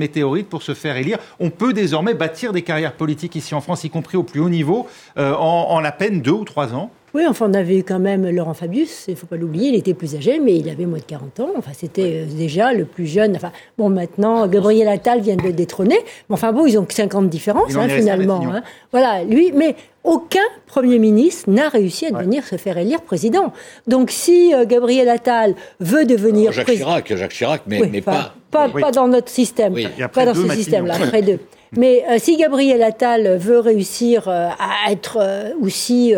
pour 0.49 0.61
se 0.61 0.73
faire 0.73 0.97
élire. 0.97 1.17
On 1.39 1.49
peut 1.49 1.73
désormais 1.73 2.13
bâtir 2.13 2.53
des 2.53 2.61
carrières 2.61 2.93
politiques 2.93 3.35
ici 3.35 3.55
en 3.55 3.61
France, 3.61 3.83
y 3.83 3.89
compris 3.89 4.17
au 4.17 4.23
plus 4.23 4.39
haut 4.39 4.49
niveau, 4.49 4.87
euh, 5.17 5.33
en, 5.33 5.71
en 5.71 5.83
à 5.83 5.91
peine 5.91 6.21
deux 6.21 6.31
ou 6.31 6.45
trois 6.45 6.73
ans. 6.73 6.91
Oui, 7.13 7.23
enfin, 7.25 7.49
on 7.49 7.53
avait 7.53 7.77
eu 7.79 7.83
quand 7.83 7.99
même 7.99 8.29
Laurent 8.29 8.53
Fabius, 8.53 9.05
il 9.07 9.11
ne 9.11 9.15
faut 9.15 9.27
pas 9.27 9.37
l'oublier, 9.37 9.69
il 9.69 9.75
était 9.75 9.93
plus 9.93 10.15
âgé, 10.15 10.39
mais 10.39 10.57
il 10.57 10.69
avait 10.69 10.85
moins 10.85 10.99
de 10.99 11.03
40 11.03 11.39
ans. 11.39 11.49
Enfin, 11.57 11.71
c'était 11.73 12.25
euh, 12.25 12.25
déjà 12.25 12.73
le 12.73 12.85
plus 12.85 13.07
jeune. 13.07 13.35
Enfin, 13.35 13.51
bon, 13.77 13.89
maintenant, 13.89 14.45
Gabriel 14.47 14.87
Attal 14.89 15.21
vient 15.21 15.37
de 15.37 15.43
le 15.43 15.53
détrôner. 15.53 15.97
Mais 16.29 16.33
enfin, 16.33 16.51
bon, 16.51 16.65
ils 16.65 16.77
ont 16.77 16.83
que 16.83 16.93
50 16.93 17.23
ans 17.23 17.27
différence, 17.27 17.75
hein, 17.75 17.87
finalement. 17.87 18.43
Hein. 18.45 18.61
Voilà, 18.91 19.23
lui, 19.23 19.53
mais 19.53 19.75
aucun 20.03 20.39
Premier 20.65 20.99
ministre 20.99 21.49
n'a 21.49 21.69
réussi 21.69 22.05
à 22.07 22.11
devenir 22.11 22.45
se 22.45 22.57
faire 22.57 22.77
élire 22.77 23.01
président. 23.01 23.53
Donc, 23.87 24.11
si 24.11 24.53
euh, 24.53 24.65
Gabriel 24.65 25.07
Attal 25.07 25.55
veut 25.79 26.05
devenir 26.05 26.51
Jacques 26.51 26.71
Chirac, 26.71 27.15
Jacques 27.15 27.31
Chirac, 27.31 27.61
mais, 27.67 27.81
mais 27.89 28.01
pas, 28.01 28.35
pas, 28.51 28.67
pas, 28.69 28.91
dans 28.91 29.07
notre 29.07 29.29
système, 29.29 29.75
pas 30.13 30.25
dans 30.25 30.35
ce 30.35 30.49
système-là, 30.49 30.95
après 30.95 31.21
deux. 31.21 31.39
Mais 31.75 32.05
euh, 32.09 32.17
si 32.19 32.37
Gabriel 32.37 32.81
Attal 32.83 33.37
veut 33.37 33.59
réussir 33.59 34.27
euh, 34.27 34.49
à 34.57 34.91
être, 34.91 35.17
euh, 35.19 35.51
ou 35.59 35.69
si 35.69 36.13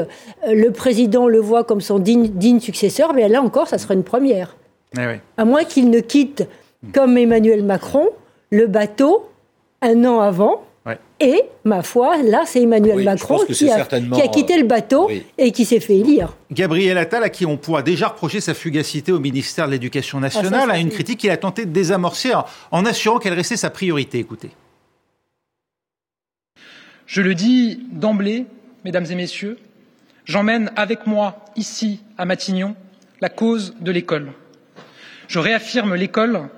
le 0.48 0.70
président 0.70 1.28
le 1.28 1.40
voit 1.40 1.64
comme 1.64 1.82
son 1.82 2.00
digne, 2.00 2.60
successeur, 2.60 3.14
mais 3.14 3.28
là 3.28 3.42
encore, 3.42 3.68
ça 3.68 3.78
serait 3.78 3.96
une 3.96 4.04
première. 4.04 4.56
Eh 4.98 5.20
à 5.38 5.46
moins 5.46 5.64
qu'il 5.64 5.90
ne 5.90 6.00
quitte, 6.00 6.48
comme 6.94 7.18
Emmanuel 7.18 7.64
Macron, 7.64 8.10
le 8.52 8.68
bateau 8.68 9.30
un 9.82 10.06
an 10.06 10.20
avant. 10.20 10.64
Et, 11.22 11.44
ma 11.66 11.84
foi, 11.84 12.16
là, 12.24 12.44
c'est 12.46 12.62
Emmanuel 12.62 13.04
Macron 13.04 13.40
qui 13.46 13.70
a, 13.70 13.86
quitté 14.32 14.58
le 14.58 14.66
bateau 14.66 15.10
et 15.38 15.52
qui 15.52 15.66
s'est 15.66 15.82
fait 15.82 15.98
élire. 15.98 16.34
Gabriel 16.50 16.98
Attal, 16.98 17.24
à 17.24 17.30
qui 17.30 17.46
on 17.46 17.58
pourra 17.58 17.82
déjà 17.82 18.08
reprocher 18.08 18.40
sa 18.40 18.54
fugacité 18.54 19.12
au 19.12 19.20
ministère 19.20 19.68
de 19.68 19.72
l'Éducation 19.74 20.22
nationale, 20.22 20.70
ah, 20.72 20.76
a 20.76 20.78
une 20.78 20.90
critique 20.90 21.20
qu'il 21.20 21.30
a 21.30 21.36
tenté 21.36 21.66
de 21.66 21.72
désamorcer 21.72 22.32
en 22.72 22.86
assurant 22.86 23.20
qu'elle 23.20 23.34
restait 23.34 23.58
sa 23.58 23.70
priorité. 23.70 24.18
Écoutez. 24.18 24.50
Je 27.10 27.24
le 27.24 27.34
dis 27.34 27.88
d'emblée, 27.92 28.46
mesdames 28.86 29.08
et 29.10 29.16
messieurs, 29.16 29.58
j'emmène 30.26 30.72
avec 30.76 31.08
moi, 31.08 31.44
ici, 31.56 32.02
à 32.20 32.26
Matignon, 32.26 32.76
la 33.20 33.30
cause 33.30 33.74
de 33.82 33.92
l'école. 33.92 34.32
Je 35.28 35.40
réaffirme 35.40 35.96
l'école 35.96 36.50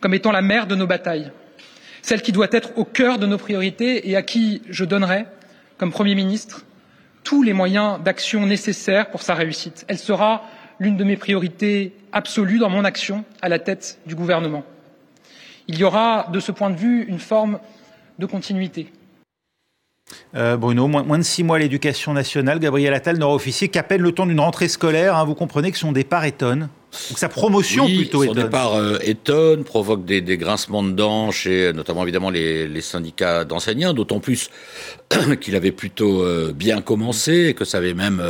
comme 0.00 0.12
étant 0.12 0.30
la 0.30 0.42
mère 0.42 0.66
de 0.66 0.74
nos 0.74 0.86
batailles, 0.86 1.32
celle 2.02 2.20
qui 2.20 2.32
doit 2.32 2.48
être 2.52 2.76
au 2.76 2.84
cœur 2.84 3.18
de 3.18 3.24
nos 3.24 3.38
priorités 3.38 4.10
et 4.10 4.14
à 4.14 4.20
qui 4.20 4.60
je 4.68 4.84
donnerai, 4.84 5.24
comme 5.78 5.90
Premier 5.90 6.14
ministre, 6.14 6.66
tous 7.22 7.42
les 7.42 7.54
moyens 7.54 7.98
d'action 8.02 8.44
nécessaires 8.44 9.10
pour 9.10 9.22
sa 9.22 9.32
réussite. 9.32 9.86
Elle 9.88 9.96
sera 9.96 10.42
l'une 10.80 10.98
de 10.98 11.04
mes 11.04 11.16
priorités 11.16 11.96
absolues 12.12 12.58
dans 12.58 12.68
mon 12.68 12.84
action 12.84 13.24
à 13.40 13.48
la 13.48 13.58
tête 13.58 13.98
du 14.04 14.14
gouvernement. 14.14 14.66
Il 15.66 15.78
y 15.78 15.84
aura, 15.84 16.28
de 16.30 16.40
ce 16.40 16.52
point 16.52 16.68
de 16.68 16.76
vue, 16.76 17.04
une 17.04 17.20
forme 17.20 17.58
de 18.18 18.26
continuité. 18.26 18.92
Euh, 20.34 20.56
Bruno, 20.56 20.88
moins, 20.88 21.18
de 21.18 21.22
six 21.22 21.44
mois 21.44 21.56
à 21.56 21.58
l'éducation 21.60 22.12
nationale. 22.12 22.58
Gabriel 22.58 22.92
Attal 22.92 23.18
n'aura 23.18 23.34
officié 23.34 23.68
qu'à 23.68 23.82
peine 23.82 24.02
le 24.02 24.12
temps 24.12 24.26
d'une 24.26 24.40
rentrée 24.40 24.68
scolaire. 24.68 25.16
Hein. 25.16 25.24
vous 25.24 25.34
comprenez 25.34 25.70
que 25.70 25.78
son 25.78 25.92
départ 25.92 26.24
étonne 26.24 26.68
sa 26.90 27.28
promotion 27.28 27.86
plutôt 27.86 28.22
son 28.24 28.34
départ 28.34 28.74
euh, 28.74 28.98
étonne, 29.02 29.64
provoque 29.64 30.04
des, 30.04 30.22
grincements 30.36 30.84
de 30.84 30.92
dents 30.92 31.32
chez 31.32 31.72
notamment 31.72 32.04
évidemment 32.04 32.30
les, 32.30 32.80
syndicats 32.80 33.44
d'enseignants, 33.44 33.94
d'autant 33.94 34.20
plus 34.20 34.48
qu'il 35.40 35.56
avait 35.56 35.72
plutôt 35.72 36.22
euh, 36.22 36.52
bien 36.54 36.82
commencé 36.82 37.46
et 37.48 37.54
que 37.54 37.64
ça 37.64 37.78
avait 37.78 37.94
même 37.94 38.22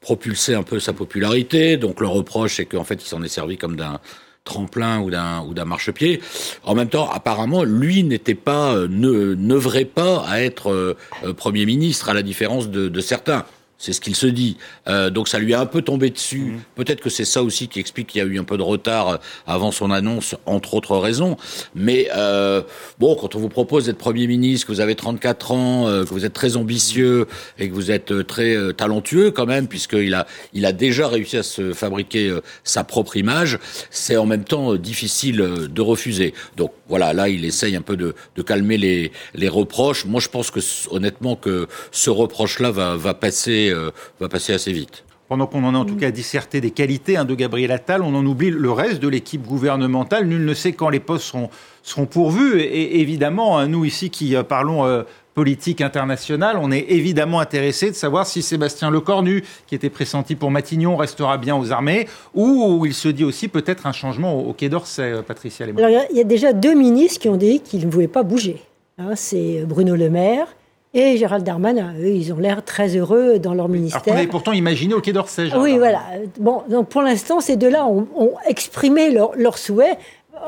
propulsé 0.00 0.54
un 0.54 0.62
peu 0.62 0.78
sa 0.78 0.92
popularité. 0.92 1.76
Donc 1.78 2.00
le 2.00 2.06
reproche 2.06 2.56
c'est 2.56 2.66
qu'en 2.66 2.84
fait 2.84 3.02
il 3.02 3.06
s'en 3.08 3.24
est 3.24 3.28
servi 3.28 3.56
comme 3.56 3.74
d'un 3.74 3.98
tremplin 4.46 5.00
ou 5.00 5.10
d'un 5.10 5.42
ou 5.42 5.52
d'un 5.52 5.66
marchepied. 5.66 6.22
En 6.64 6.74
même 6.74 6.88
temps, 6.88 7.10
apparemment, 7.10 7.64
lui 7.64 8.02
n'était 8.02 8.34
pas 8.34 8.74
euh, 8.74 8.88
ne 8.88 9.34
n'œuvrait 9.34 9.84
pas 9.84 10.24
à 10.26 10.40
être 10.40 10.70
euh, 10.70 10.96
euh, 11.24 11.34
premier 11.34 11.66
ministre, 11.66 12.08
à 12.08 12.14
la 12.14 12.22
différence 12.22 12.70
de, 12.70 12.88
de 12.88 13.00
certains. 13.00 13.44
C'est 13.78 13.92
ce 13.92 14.00
qu'il 14.00 14.16
se 14.16 14.26
dit. 14.26 14.56
Euh, 14.88 15.10
donc 15.10 15.28
ça 15.28 15.38
lui 15.38 15.52
a 15.52 15.60
un 15.60 15.66
peu 15.66 15.82
tombé 15.82 16.08
dessus. 16.08 16.52
Mhm. 16.52 16.60
Peut-être 16.76 17.00
que 17.02 17.10
c'est 17.10 17.26
ça 17.26 17.42
aussi 17.42 17.68
qui 17.68 17.78
explique 17.78 18.06
qu'il 18.08 18.22
y 18.22 18.24
a 18.24 18.26
eu 18.26 18.38
un 18.38 18.44
peu 18.44 18.56
de 18.56 18.62
retard 18.62 19.08
euh, 19.08 19.16
avant 19.46 19.70
son 19.70 19.90
annonce, 19.90 20.34
entre 20.46 20.74
autres 20.74 20.96
raisons. 20.96 21.36
Mais 21.74 22.08
euh, 22.16 22.62
bon, 22.98 23.14
quand 23.16 23.34
on 23.34 23.38
vous 23.38 23.50
propose 23.50 23.84
d'être 23.84 23.98
Premier 23.98 24.26
ministre, 24.26 24.66
que 24.66 24.72
vous 24.72 24.80
avez 24.80 24.94
34 24.94 25.52
ans, 25.52 25.88
euh, 25.88 26.04
que 26.04 26.10
vous 26.10 26.24
êtes 26.24 26.32
très 26.32 26.56
ambitieux 26.56 27.26
et 27.58 27.68
que 27.68 27.74
vous 27.74 27.90
êtes 27.90 28.26
très 28.26 28.56
talentueux 28.74 29.30
quand 29.30 29.46
même, 29.46 29.68
puisqu'il 29.68 30.14
a, 30.14 30.26
il 30.54 30.64
a 30.64 30.72
déjà 30.72 31.08
réussi 31.08 31.36
à 31.36 31.42
se 31.42 31.74
fabriquer 31.74 32.34
sa 32.64 32.84
propre 32.84 33.16
image, 33.16 33.58
c'est 33.90 34.16
en 34.16 34.26
même 34.26 34.44
temps 34.44 34.74
difficile 34.76 35.36
de 35.36 35.80
refuser. 35.82 36.32
Donc 36.56 36.72
voilà, 36.88 37.12
là, 37.12 37.28
il 37.28 37.44
essaye 37.44 37.76
un 37.76 37.82
peu 37.82 37.96
de, 37.96 38.14
de 38.36 38.42
calmer 38.42 38.78
les, 38.78 39.12
les 39.34 39.48
reproches. 39.48 40.04
Moi, 40.04 40.20
je 40.20 40.28
pense 40.28 40.50
que 40.50 40.60
honnêtement 40.90 41.36
que 41.36 41.66
ce 41.90 42.10
reproche-là 42.10 42.70
va, 42.70 42.96
va 42.96 43.14
passer 43.14 43.65
euh, 43.70 43.90
va 44.20 44.28
passer 44.28 44.52
assez 44.52 44.72
vite. 44.72 45.04
Pendant 45.28 45.48
qu'on 45.48 45.64
en 45.64 45.74
a 45.74 45.78
en 45.78 45.84
tout 45.84 45.96
cas 45.96 46.12
disserté 46.12 46.60
des 46.60 46.70
qualités 46.70 47.16
hein, 47.16 47.24
de 47.24 47.34
Gabriel 47.34 47.72
Attal, 47.72 48.02
on 48.02 48.14
en 48.14 48.24
oublie 48.24 48.50
le 48.50 48.70
reste 48.70 49.00
de 49.00 49.08
l'équipe 49.08 49.42
gouvernementale. 49.42 50.26
Nul 50.26 50.44
ne 50.44 50.54
sait 50.54 50.72
quand 50.72 50.88
les 50.88 51.00
postes 51.00 51.26
seront, 51.26 51.50
seront 51.82 52.06
pourvus. 52.06 52.60
Et, 52.60 53.00
évidemment, 53.00 53.58
hein, 53.58 53.66
nous 53.66 53.84
ici 53.84 54.10
qui 54.10 54.36
euh, 54.36 54.44
parlons 54.44 54.86
euh, 54.86 55.02
politique 55.34 55.80
internationale, 55.80 56.56
on 56.60 56.70
est 56.70 56.86
évidemment 56.88 57.40
intéressé 57.40 57.90
de 57.90 57.96
savoir 57.96 58.24
si 58.26 58.40
Sébastien 58.40 58.88
Lecornu, 58.88 59.42
qui 59.66 59.74
était 59.74 59.90
pressenti 59.90 60.36
pour 60.36 60.52
Matignon, 60.52 60.96
restera 60.96 61.38
bien 61.38 61.56
aux 61.56 61.72
armées, 61.72 62.06
ou 62.32 62.86
il 62.86 62.94
se 62.94 63.08
dit 63.08 63.24
aussi 63.24 63.48
peut-être 63.48 63.86
un 63.86 63.92
changement 63.92 64.38
au, 64.38 64.52
Quai 64.54 64.68
d'Orsay, 64.68 65.22
Patricia 65.26 65.66
Alors, 65.66 65.90
il 66.10 66.16
y 66.16 66.20
a 66.20 66.24
déjà 66.24 66.54
deux 66.54 66.74
ministres 66.74 67.20
qui 67.20 67.28
ont 67.28 67.36
dit 67.36 67.60
qu'ils 67.60 67.84
ne 67.84 67.90
pouvaient 67.90 68.08
pas 68.08 68.22
bouger. 68.22 68.62
Hein, 68.96 69.14
c'est 69.14 69.64
Bruno 69.66 69.94
Le 69.94 70.08
Maire 70.08 70.55
et 70.96 71.18
Gérald 71.18 71.44
Darmanin, 71.44 71.92
eux, 72.00 72.08
ils 72.08 72.32
ont 72.32 72.38
l'air 72.38 72.64
très 72.64 72.96
heureux 72.96 73.38
dans 73.38 73.52
leur 73.52 73.68
ministère. 73.68 74.00
Alors 74.02 74.14
qu'on 74.14 74.18
avait 74.18 74.26
pourtant 74.26 74.52
imaginé 74.52 74.94
au 74.94 75.02
Quai 75.02 75.12
d'Orsay. 75.12 75.50
Oui, 75.54 75.76
voilà. 75.76 76.00
Bon, 76.40 76.62
donc 76.70 76.88
pour 76.88 77.02
l'instant, 77.02 77.40
ces 77.40 77.56
deux-là 77.56 77.86
ont, 77.86 78.06
exprimé 78.46 79.10
leurs 79.10 79.36
leur 79.36 79.58
souhait. 79.58 79.98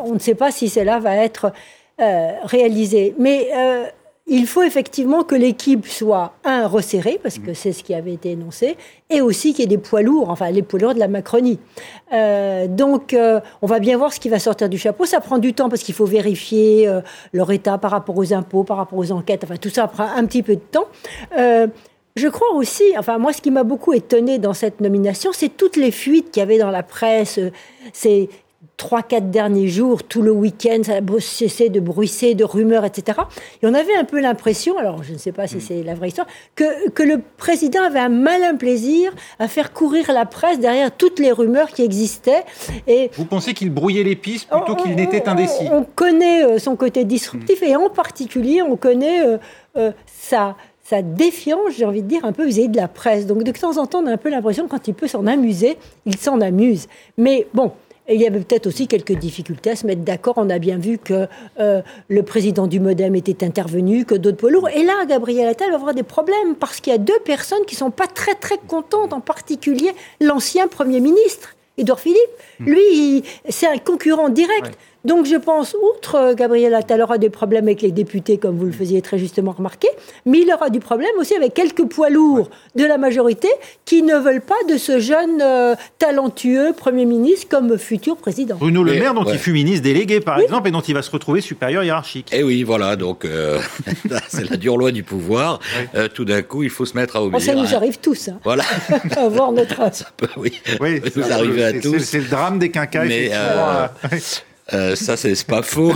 On 0.04 0.14
ne 0.14 0.18
sait 0.18 0.34
pas 0.34 0.50
si 0.50 0.70
cela 0.70 1.00
va 1.00 1.16
être 1.16 1.52
euh, 2.00 2.30
réalisé. 2.44 3.14
Mais 3.18 3.48
euh, 3.54 3.84
il 4.28 4.46
faut 4.46 4.62
effectivement 4.62 5.24
que 5.24 5.34
l'équipe 5.34 5.86
soit, 5.86 6.34
un, 6.44 6.66
resserrée, 6.66 7.18
parce 7.22 7.38
que 7.38 7.54
c'est 7.54 7.72
ce 7.72 7.82
qui 7.82 7.94
avait 7.94 8.12
été 8.12 8.32
énoncé, 8.32 8.76
et 9.08 9.22
aussi 9.22 9.52
qu'il 9.52 9.60
y 9.60 9.64
ait 9.64 9.76
des 9.76 9.78
poids 9.78 10.02
lourds, 10.02 10.28
enfin 10.28 10.50
les 10.50 10.62
poids 10.62 10.78
lourds 10.78 10.94
de 10.94 10.98
la 10.98 11.08
Macronie. 11.08 11.58
Euh, 12.12 12.66
donc, 12.66 13.14
euh, 13.14 13.40
on 13.62 13.66
va 13.66 13.78
bien 13.78 13.96
voir 13.96 14.12
ce 14.12 14.20
qui 14.20 14.28
va 14.28 14.38
sortir 14.38 14.68
du 14.68 14.76
chapeau. 14.76 15.06
Ça 15.06 15.20
prend 15.20 15.38
du 15.38 15.54
temps 15.54 15.70
parce 15.70 15.82
qu'il 15.82 15.94
faut 15.94 16.04
vérifier 16.04 16.86
euh, 16.86 17.00
leur 17.32 17.50
état 17.50 17.78
par 17.78 17.90
rapport 17.90 18.16
aux 18.18 18.32
impôts, 18.34 18.64
par 18.64 18.76
rapport 18.76 18.98
aux 18.98 19.12
enquêtes, 19.12 19.44
enfin 19.44 19.56
tout 19.56 19.70
ça 19.70 19.86
prend 19.88 20.04
un 20.04 20.24
petit 20.26 20.42
peu 20.42 20.56
de 20.56 20.60
temps. 20.60 20.88
je 22.16 22.28
crois 22.28 22.52
aussi, 22.54 22.82
enfin 22.98 23.16
moi 23.18 23.32
ce 23.32 23.40
qui 23.40 23.50
m'a 23.50 23.62
beaucoup 23.62 23.92
étonné 23.92 24.38
dans 24.38 24.52
cette 24.52 24.80
nomination, 24.80 25.30
c'est 25.32 25.56
toutes 25.56 25.76
les 25.76 25.92
fuites 25.92 26.30
qu'il 26.32 26.40
y 26.40 26.42
avait 26.42 26.58
dans 26.58 26.70
la 26.70 26.82
presse, 26.82 27.38
c'est 27.92 28.28
trois, 28.78 29.02
quatre 29.02 29.30
derniers 29.30 29.68
jours, 29.68 30.04
tout 30.04 30.22
le 30.22 30.30
week-end, 30.30 30.78
ça 30.84 30.94
a 30.94 31.20
cessé 31.20 31.68
de 31.68 31.80
bruisser, 31.80 32.34
de 32.34 32.44
rumeurs, 32.44 32.84
etc. 32.84 33.18
Et 33.60 33.66
on 33.66 33.74
avait 33.74 33.94
un 33.94 34.04
peu 34.04 34.20
l'impression, 34.20 34.78
alors 34.78 35.02
je 35.02 35.12
ne 35.12 35.18
sais 35.18 35.32
pas 35.32 35.48
si 35.48 35.56
mm. 35.56 35.60
c'est 35.60 35.82
la 35.82 35.94
vraie 35.94 36.08
histoire, 36.08 36.28
que, 36.54 36.88
que 36.90 37.02
le 37.02 37.20
président 37.36 37.82
avait 37.82 37.98
un 37.98 38.08
malin 38.08 38.54
plaisir 38.54 39.12
à 39.40 39.48
faire 39.48 39.72
courir 39.72 40.10
la 40.12 40.24
presse 40.24 40.60
derrière 40.60 40.96
toutes 40.96 41.18
les 41.18 41.32
rumeurs 41.32 41.68
qui 41.70 41.82
existaient. 41.82 42.44
Et 42.86 43.10
Vous 43.14 43.24
pensez 43.24 43.52
qu'il 43.52 43.70
brouillait 43.70 44.04
les 44.04 44.16
pistes 44.16 44.48
plutôt 44.48 44.76
qu'il 44.76 44.94
n'était 44.94 45.28
indécis? 45.28 45.68
On 45.72 45.82
connaît 45.82 46.44
euh, 46.44 46.58
son 46.58 46.76
côté 46.76 47.04
disruptif 47.04 47.60
mm. 47.60 47.64
et 47.64 47.76
en 47.76 47.90
particulier, 47.90 48.62
on 48.62 48.76
connaît 48.76 49.26
euh, 49.26 49.38
euh, 49.76 49.90
sa 50.06 50.56
sa 50.84 51.02
défiance, 51.02 51.74
j'ai 51.76 51.84
envie 51.84 52.00
de 52.00 52.08
dire, 52.08 52.24
un 52.24 52.32
peu 52.32 52.46
vis-à-vis 52.46 52.70
de 52.70 52.78
la 52.78 52.88
presse. 52.88 53.26
Donc 53.26 53.42
de 53.42 53.52
temps 53.52 53.76
en 53.76 53.84
temps, 53.84 54.02
on 54.02 54.06
a 54.06 54.12
un 54.12 54.16
peu 54.16 54.30
l'impression 54.30 54.64
que 54.64 54.70
quand 54.70 54.88
il 54.88 54.94
peut 54.94 55.06
s'en 55.06 55.26
amuser, 55.26 55.76
il 56.06 56.16
s'en 56.16 56.40
amuse. 56.40 56.86
Mais 57.18 57.46
bon, 57.52 57.72
et 58.08 58.14
il 58.14 58.20
y 58.20 58.26
avait 58.26 58.40
peut-être 58.40 58.66
aussi 58.66 58.88
quelques 58.88 59.12
difficultés 59.12 59.70
à 59.70 59.76
se 59.76 59.86
mettre 59.86 60.00
d'accord. 60.00 60.34
On 60.38 60.48
a 60.48 60.58
bien 60.58 60.78
vu 60.78 60.96
que 60.96 61.26
euh, 61.60 61.82
le 62.08 62.22
président 62.22 62.66
du 62.66 62.80
Modem 62.80 63.14
était 63.14 63.44
intervenu, 63.44 64.06
que 64.06 64.14
d'autres 64.14 64.38
poids 64.38 64.50
lourds. 64.50 64.70
Et 64.70 64.82
là, 64.82 65.04
Gabriel 65.06 65.46
Attal 65.46 65.68
va 65.70 65.76
avoir 65.76 65.94
des 65.94 66.02
problèmes 66.02 66.56
parce 66.58 66.80
qu'il 66.80 66.90
y 66.90 66.96
a 66.96 66.98
deux 66.98 67.18
personnes 67.24 67.64
qui 67.66 67.74
sont 67.74 67.90
pas 67.90 68.06
très 68.06 68.34
très 68.34 68.56
contentes, 68.66 69.12
en 69.12 69.20
particulier 69.20 69.90
l'ancien 70.22 70.68
Premier 70.68 71.00
ministre, 71.00 71.54
Édouard 71.76 72.00
Philippe. 72.00 72.18
Hmm. 72.60 72.70
Lui, 72.70 73.24
c'est 73.50 73.66
un 73.66 73.76
concurrent 73.76 74.30
direct. 74.30 74.78
Donc 75.04 75.26
je 75.26 75.36
pense, 75.36 75.76
outre 75.94 76.16
euh, 76.16 76.34
Gabriel 76.34 76.74
Attal 76.74 77.00
aura 77.00 77.18
des 77.18 77.30
problèmes 77.30 77.66
avec 77.66 77.82
les 77.82 77.92
députés, 77.92 78.36
comme 78.36 78.56
vous 78.56 78.66
le 78.66 78.72
faisiez 78.72 79.00
très 79.00 79.16
justement 79.16 79.52
remarquer, 79.52 79.88
mais 80.26 80.40
il 80.40 80.52
aura 80.52 80.70
du 80.70 80.80
problème 80.80 81.10
aussi 81.18 81.34
avec 81.34 81.54
quelques 81.54 81.84
poids 81.84 82.10
lourds 82.10 82.50
de 82.74 82.84
la 82.84 82.98
majorité 82.98 83.48
qui 83.84 84.02
ne 84.02 84.16
veulent 84.16 84.40
pas 84.40 84.56
de 84.68 84.76
ce 84.76 84.98
jeune 84.98 85.40
euh, 85.40 85.76
talentueux 85.98 86.72
Premier 86.76 87.04
ministre 87.04 87.46
comme 87.48 87.78
futur 87.78 88.16
président. 88.16 88.56
Bruno 88.56 88.82
Le 88.82 88.94
Maire, 88.94 89.14
dont 89.14 89.24
il 89.24 89.38
fut 89.38 89.52
ministre 89.52 89.84
délégué 89.84 90.20
par 90.20 90.40
exemple, 90.40 90.68
et 90.68 90.72
dont 90.72 90.80
il 90.80 90.94
va 90.94 91.02
se 91.02 91.10
retrouver 91.10 91.40
supérieur 91.40 91.84
hiérarchique. 91.84 92.30
Eh 92.32 92.42
oui, 92.42 92.64
voilà, 92.64 92.96
donc 92.96 93.24
euh, 93.24 93.60
c'est 94.28 94.50
la 94.50 94.56
dure 94.56 94.76
loi 94.76 94.90
du 94.90 95.04
pouvoir. 95.04 95.60
tout 96.14 96.24
d'un 96.24 96.42
coup, 96.42 96.64
il 96.64 96.70
faut 96.70 96.86
se 96.86 96.96
mettre 96.96 97.16
à 97.16 97.22
obéir. 97.22 97.40
ça 97.40 97.54
nous 97.54 97.74
arrive 97.74 97.98
tous. 97.98 98.28
Hein. 98.28 98.40
Voilà. 98.42 98.64
Avoir 99.16 99.52
notre... 99.52 99.76
Ça 99.94 100.06
peut, 100.16 100.28
oui, 100.36 100.60
oui 100.80 101.00
ça 101.14 101.20
nous 101.20 101.32
arriver 101.32 101.64
à 101.64 101.72
tous. 101.72 102.00
C'est 102.00 102.18
le 102.18 102.28
drame 102.28 102.58
des 102.58 102.70
quinquas. 102.70 103.04
Mais, 103.04 103.30
euh, 104.74 104.94
ça, 104.96 105.16
c'est 105.16 105.46
pas 105.46 105.62
faux. 105.62 105.94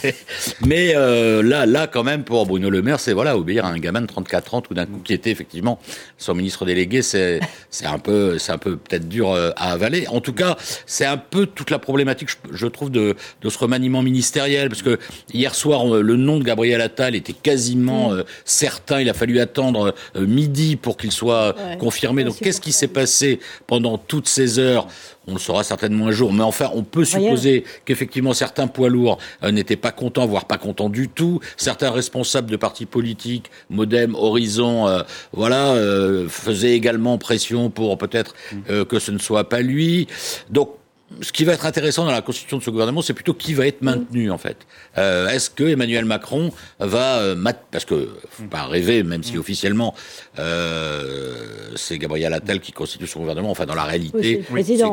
Mais, 0.66 0.94
euh, 0.96 1.42
là, 1.42 1.64
là, 1.66 1.86
quand 1.86 2.02
même, 2.02 2.24
pour 2.24 2.44
Bruno 2.44 2.68
Le 2.68 2.82
Maire, 2.82 2.98
c'est 2.98 3.12
voilà, 3.12 3.36
obéir 3.36 3.64
à 3.64 3.68
un 3.68 3.78
gamin 3.78 4.00
de 4.00 4.06
34 4.06 4.54
ans, 4.54 4.60
tout 4.60 4.74
d'un 4.74 4.86
coup, 4.86 5.00
qui 5.04 5.12
était 5.12 5.30
effectivement 5.30 5.78
son 6.18 6.34
ministre 6.34 6.64
délégué. 6.64 7.02
C'est, 7.02 7.40
un 7.84 7.98
peu, 7.98 8.38
c'est 8.38 8.50
un 8.50 8.58
peu 8.58 8.76
peut-être 8.76 9.08
dur 9.08 9.30
euh, 9.30 9.50
à 9.56 9.72
avaler. 9.72 10.08
En 10.08 10.20
tout 10.20 10.32
cas, 10.32 10.56
c'est 10.86 11.04
un 11.06 11.18
peu 11.18 11.46
toute 11.46 11.70
la 11.70 11.78
problématique, 11.78 12.30
je, 12.50 12.66
trouve, 12.66 12.90
de, 12.90 13.14
de 13.42 13.48
ce 13.48 13.58
remaniement 13.58 14.02
ministériel, 14.02 14.68
parce 14.68 14.82
que 14.82 14.98
hier 15.32 15.54
soir, 15.54 15.86
le 15.86 16.16
nom 16.16 16.38
de 16.38 16.44
Gabriel 16.44 16.80
Attal 16.80 17.14
était 17.14 17.32
quasiment 17.32 18.10
mm. 18.10 18.24
certain. 18.44 19.00
Il 19.00 19.08
a 19.08 19.14
fallu 19.14 19.38
attendre 19.38 19.94
midi 20.18 20.76
pour 20.76 20.96
qu'il 20.96 21.12
soit 21.12 21.54
confirmé. 21.78 22.24
Donc, 22.24 22.38
qu'est-ce 22.38 22.60
qui 22.60 22.72
s'est 22.72 22.88
passé 22.88 23.38
pendant 23.66 23.98
toutes 23.98 24.28
ces 24.28 24.58
heures? 24.58 24.88
On 25.26 25.34
le 25.34 25.38
saura 25.38 25.62
certainement 25.62 26.08
un 26.08 26.10
jour, 26.10 26.32
mais 26.32 26.42
enfin, 26.42 26.70
on 26.74 26.82
peut 26.82 27.04
supposer 27.04 27.64
qu'effectivement 27.84 27.99
certains 28.34 28.66
poids 28.66 28.88
lourds 28.88 29.18
euh, 29.42 29.50
n'étaient 29.50 29.76
pas 29.76 29.92
contents, 29.92 30.26
voire 30.26 30.46
pas 30.46 30.58
contents 30.58 30.88
du 30.88 31.08
tout. 31.08 31.40
Certains 31.56 31.90
responsables 31.90 32.50
de 32.50 32.56
partis 32.56 32.86
politiques, 32.86 33.50
Modem, 33.68 34.14
Horizon, 34.14 34.88
euh, 34.88 35.02
voilà, 35.32 35.72
euh, 35.72 36.28
faisaient 36.28 36.72
également 36.72 37.18
pression 37.18 37.70
pour 37.70 37.98
peut-être 37.98 38.34
mm. 38.52 38.84
que 38.84 38.98
ce 38.98 39.10
ne 39.10 39.18
soit 39.18 39.48
pas 39.48 39.60
lui. 39.60 40.08
Donc 40.50 40.79
ce 41.20 41.32
qui 41.32 41.44
va 41.44 41.52
être 41.52 41.66
intéressant 41.66 42.04
dans 42.04 42.12
la 42.12 42.22
constitution 42.22 42.58
de 42.58 42.62
ce 42.62 42.70
gouvernement, 42.70 43.02
c'est 43.02 43.14
plutôt 43.14 43.34
qui 43.34 43.54
va 43.54 43.66
être 43.66 43.82
maintenu 43.82 44.30
en 44.30 44.38
fait. 44.38 44.56
Euh, 44.98 45.28
Est-ce 45.28 45.50
que 45.50 45.64
Emmanuel 45.64 46.04
Macron 46.04 46.52
va 46.78 47.18
euh, 47.18 47.36
parce 47.70 47.84
que 47.84 48.10
faut 48.30 48.44
pas 48.44 48.64
rêver, 48.64 49.02
même 49.02 49.22
si 49.22 49.36
officiellement 49.36 49.94
euh, 50.38 51.34
c'est 51.76 51.98
Gabriel 51.98 52.32
Attal 52.32 52.60
qui 52.60 52.72
constitue 52.72 53.06
son 53.06 53.20
gouvernement. 53.20 53.50
Enfin, 53.50 53.66
dans 53.66 53.74
la 53.74 53.84
réalité, 53.84 54.44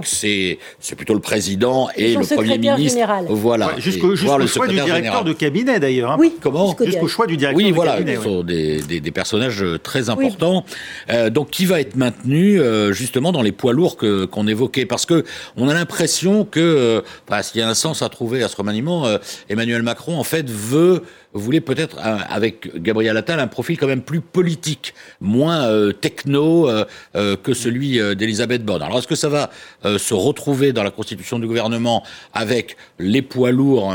c'est 0.03 0.59
c'est 0.79 0.95
plutôt 0.95 1.13
le 1.13 1.19
président 1.19 1.89
et 1.95 2.15
le 2.15 2.35
premier 2.35 2.57
ministre. 2.57 2.97
Général. 2.97 3.25
Voilà. 3.29 3.71
jusqu'au 3.77 4.15
choix 4.15 4.67
du 4.67 4.75
directeur 4.75 5.23
de 5.23 5.33
cabinet 5.33 5.79
d'ailleurs. 5.79 6.11
Hein. 6.11 6.17
Oui. 6.19 6.33
Comment 6.41 6.75
Jusqu'au 6.79 7.07
choix 7.07 7.27
du 7.27 7.37
directeur. 7.37 7.65
Oui, 7.65 7.71
voilà. 7.71 7.97
Cabinet, 7.97 8.15
sont 8.15 8.43
des, 8.43 8.81
des, 8.81 8.99
des, 8.99 9.11
personnages 9.11 9.63
très 9.83 10.09
importants. 10.09 10.63
Euh, 11.09 11.29
donc, 11.29 11.49
qui 11.49 11.65
va 11.65 11.79
être 11.79 11.95
maintenu 11.95 12.59
euh, 12.59 12.93
justement 12.93 13.31
dans 13.31 13.41
les 13.41 13.51
poids 13.51 13.73
lourds 13.73 13.97
que 13.97 14.25
qu'on 14.25 14.47
évoquait, 14.47 14.85
parce 14.85 15.05
que 15.05 15.23
on 15.55 15.67
a 15.67 15.73
l'impression 15.73 16.06
que, 16.45 17.03
parce 17.25 17.51
qu'il 17.51 17.61
y 17.61 17.63
a 17.63 17.69
un 17.69 17.73
sens 17.73 18.01
à 18.01 18.09
trouver 18.09 18.43
à 18.43 18.47
ce 18.47 18.55
remaniement, 18.55 19.05
Emmanuel 19.49 19.81
Macron 19.83 20.17
en 20.17 20.23
fait 20.23 20.49
veut 20.49 21.03
voulait 21.33 21.61
peut-être, 21.61 21.97
avec 21.99 22.81
Gabriel 22.81 23.15
Attal, 23.15 23.39
un 23.39 23.47
profil 23.47 23.77
quand 23.77 23.85
même 23.85 24.01
plus 24.01 24.21
politique, 24.21 24.95
moins 25.21 25.91
techno 26.01 26.67
que 27.13 27.53
celui 27.53 27.99
d'Elisabeth 28.15 28.65
Borne. 28.65 28.81
Alors 28.81 28.99
est-ce 28.99 29.07
que 29.07 29.15
ça 29.15 29.29
va 29.29 29.51
se 29.83 30.13
retrouver 30.13 30.73
dans 30.73 30.83
la 30.83 30.89
constitution 30.89 31.37
du 31.37 31.45
gouvernement 31.45 32.03
avec 32.33 32.77
les 32.97 33.21
poids 33.21 33.51
lourds 33.51 33.93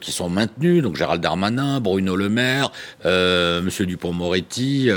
qui 0.00 0.12
sont 0.12 0.28
maintenus, 0.28 0.82
donc 0.82 0.96
Gérald 0.96 1.22
Darmanin, 1.22 1.80
Bruno 1.80 2.16
Le 2.16 2.28
Maire, 2.28 2.70
Monsieur 3.04 3.86
Dupont-Moretti 3.86 4.90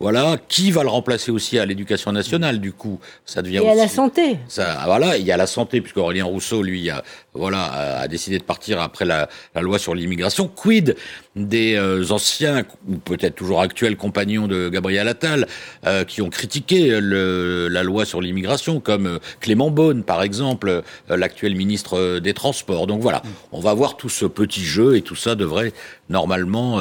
voilà, 0.00 0.36
qui 0.48 0.70
va 0.70 0.82
le 0.82 0.88
remplacer 0.88 1.32
aussi 1.32 1.58
à 1.58 1.66
l'éducation 1.66 2.12
nationale 2.12 2.60
du 2.60 2.72
coup? 2.72 3.00
Ça 3.24 3.42
devient 3.42 3.60
et 3.64 3.70
à 3.70 3.74
la 3.74 3.88
santé. 3.88 4.38
Ça, 4.46 4.82
voilà, 4.84 5.16
il 5.16 5.26
y 5.26 5.32
a 5.32 5.36
la 5.36 5.46
santé 5.46 5.80
puisque 5.80 5.96
Aurélien 5.96 6.24
Rousseau 6.24 6.62
lui 6.62 6.88
a, 6.88 7.02
voilà 7.38 8.00
a, 8.00 8.08
décidé 8.08 8.38
de 8.38 8.42
partir 8.42 8.80
après 8.80 9.04
la, 9.04 9.28
loi 9.54 9.78
sur 9.78 9.94
l'immigration. 9.94 10.48
Quid 10.48 10.96
des 11.36 11.74
euh, 11.76 12.04
anciens 12.10 12.64
ou 12.88 12.96
peut-être 12.96 13.36
toujours 13.36 13.60
actuels 13.60 13.96
compagnons 13.96 14.48
de 14.48 14.68
Gabriel 14.68 15.08
Attal 15.08 15.46
euh, 15.86 16.04
qui 16.04 16.20
ont 16.20 16.30
critiqué 16.30 17.00
la 17.00 17.82
loi 17.82 18.04
sur 18.04 18.20
l'immigration 18.20 18.80
comme 18.80 19.06
euh, 19.06 19.18
Clément 19.40 19.70
Beaune 19.70 20.02
par 20.02 20.22
exemple, 20.22 20.82
l'actuel 21.08 21.54
ministre 21.54 22.18
des 22.18 22.34
Transports. 22.34 22.86
Donc 22.86 23.00
voilà, 23.00 23.22
on 23.52 23.60
va 23.60 23.72
voir 23.74 23.96
tout 23.96 24.08
ce 24.08 24.24
petit 24.26 24.64
jeu 24.64 24.96
et 24.96 25.02
tout 25.02 25.14
ça 25.14 25.34
devrait 25.34 25.72
normalement 26.08 26.80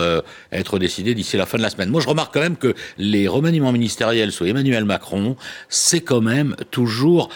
être 0.52 0.80
décidé 0.80 1.14
d'ici 1.14 1.38
la 1.38 1.46
fin 1.46 1.58
de 1.58 1.64
la 1.64 1.70
semaine. 1.70 1.90
Moi 1.90 2.02
je 2.02 2.08
remarque 2.08 2.34
quand 2.34 2.42
même 2.42 2.58
que 2.58 2.74
les 2.98 3.28
remaniements 3.28 3.72
ministériels 3.72 4.32
sous 4.32 4.46
Emmanuel 4.46 4.86
Macron, 4.86 5.36
c'est 5.70 6.02
quand 6.02 6.22
même 6.22 6.56
toujours, 6.72 7.30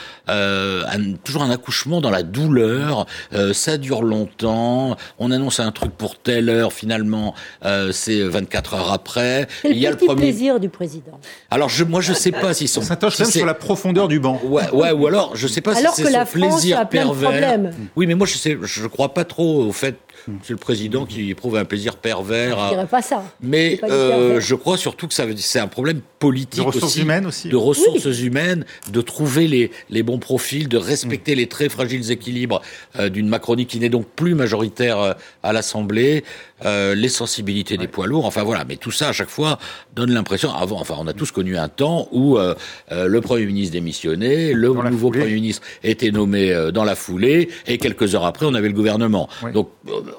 toujours 1.24 1.44
un 1.44 1.52
accouchement 1.52 2.02
dans 2.02 2.10
la 2.10 2.24
douleur. 2.24 3.06
Euh, 3.34 3.54
ça 3.54 3.78
dure 3.78 4.04
longtemps. 4.04 4.98
On 5.20 5.32
annonce 5.32 5.60
un 5.60 5.72
truc 5.72 5.92
pour 5.92 6.18
telle 6.18 6.50
heure, 6.50 6.74
finalement, 6.74 7.34
euh, 7.66 7.92
c'est 7.92 8.22
24 8.22 8.74
heures 8.76 8.92
après. 8.92 9.48
Il 9.64 9.78
y 9.78 9.88
a 9.88 9.92
le 9.92 9.98
premier 9.98 10.16
plaisir 10.16 10.60
du 10.60 10.70
président. 10.70 11.20
Alors 11.50 11.70
je, 11.70 11.84
moi, 11.84 12.02
je 12.02 12.14
sais 12.14 12.32
pas 12.32 12.54
s'ils 12.54 12.70
sont. 12.70 12.82
Ça 12.82 12.98
si 13.10 13.26
sur 13.32 13.46
la 13.46 13.54
profondeur 13.54 14.08
du 14.08 14.20
banc. 14.20 14.40
Ouais, 14.44 14.70
ouais, 14.72 14.92
ou 14.92 15.08
alors 15.08 15.36
je 15.36 15.48
sais 15.48 15.62
pas 15.62 15.78
alors 15.78 15.94
si 15.94 16.04
c'est 16.04 16.12
son 16.12 16.26
plaisir 16.26 16.80
a 16.80 16.86
plein 16.86 17.04
pervers. 17.04 17.60
De 17.60 17.70
oui, 17.96 18.08
mais 18.08 18.16
moi 18.16 18.28
je 18.28 18.36
sais, 18.38 18.58
je 18.62 18.88
crois 18.88 19.14
pas 19.14 19.26
trop 19.26 19.64
au 19.66 19.72
fait 19.72 19.96
c'est 20.44 20.52
le 20.52 20.58
président 20.58 21.06
qui 21.06 21.30
éprouve 21.30 21.56
un 21.58 21.66
plaisir 21.66 21.96
pervers. 21.96 22.58
Je 22.66 22.70
dirais 22.76 22.88
pas 22.88 23.02
ça. 23.02 23.24
Mais 23.42 23.80
euh, 23.84 24.40
je 24.40 24.56
crois 24.56 24.78
surtout 24.78 25.08
que 25.08 25.14
ça 25.14 25.26
c'est 25.38 25.60
un 25.60 25.68
problème 25.68 26.02
politique 26.20 26.62
de 26.62 26.66
ressources 26.66 26.98
humaines 26.98 27.26
aussi, 27.26 27.50
de 27.50 27.56
ressources 27.56 28.20
humaines, 28.20 28.66
de 28.92 29.02
trouver 29.02 29.48
les, 29.48 29.72
les 29.90 30.04
bons 30.04 30.20
profils, 30.20 30.68
de 30.68 30.78
respecter 30.78 31.36
les 31.36 31.48
très 31.48 31.70
fragiles 31.70 32.12
équilibres 32.12 32.62
euh, 33.00 33.10
d'une 33.10 33.28
Macronie 33.28 33.66
qui 33.66 33.80
n'est 33.80 33.90
donc 33.90 34.08
plus 34.08 34.36
majoritaire 34.36 35.00
euh, 35.00 35.14
à 35.44 35.54
l'Assemblée, 35.54 36.24
euh, 36.66 36.96
les 36.96 37.10
sensibilités 37.10 37.78
des 37.78 37.88
poids 37.88 38.08
lourds. 38.08 38.26
Enfin 38.26 38.44
voilà, 38.44 38.66
mais 38.66 38.78
tout 38.78 38.92
ça 38.92 39.10
à 39.10 39.12
chaque 39.14 39.30
fois 39.30 39.58
donne 39.96 40.12
l'impression. 40.12 40.54
Avant, 40.54 40.80
enfin, 40.80 40.96
on 41.00 41.08
a 41.08 41.14
tous 41.14 41.32
connu 41.32 41.58
un 41.58 41.70
temps 41.70 42.08
où 42.12 42.38
euh, 42.38 42.56
euh, 42.92 43.08
le 43.08 43.22
Premier 43.22 43.46
ministre 43.46 43.74
démissionnait, 43.74 44.54
le 44.54 44.70
nouveau 44.90 45.10
Premier 45.12 45.34
ministre 45.34 45.66
était 45.84 46.12
nommé 46.12 46.72
dans 46.74 46.84
la 46.84 46.96
foulée, 46.96 47.50
et 47.68 47.78
quelques 47.78 48.16
heures 48.16 48.26
après, 48.26 48.46
on 48.46 48.54
avait 48.54 48.68
le 48.68 48.74
gouvernement. 48.74 49.30
Donc, 49.54 49.70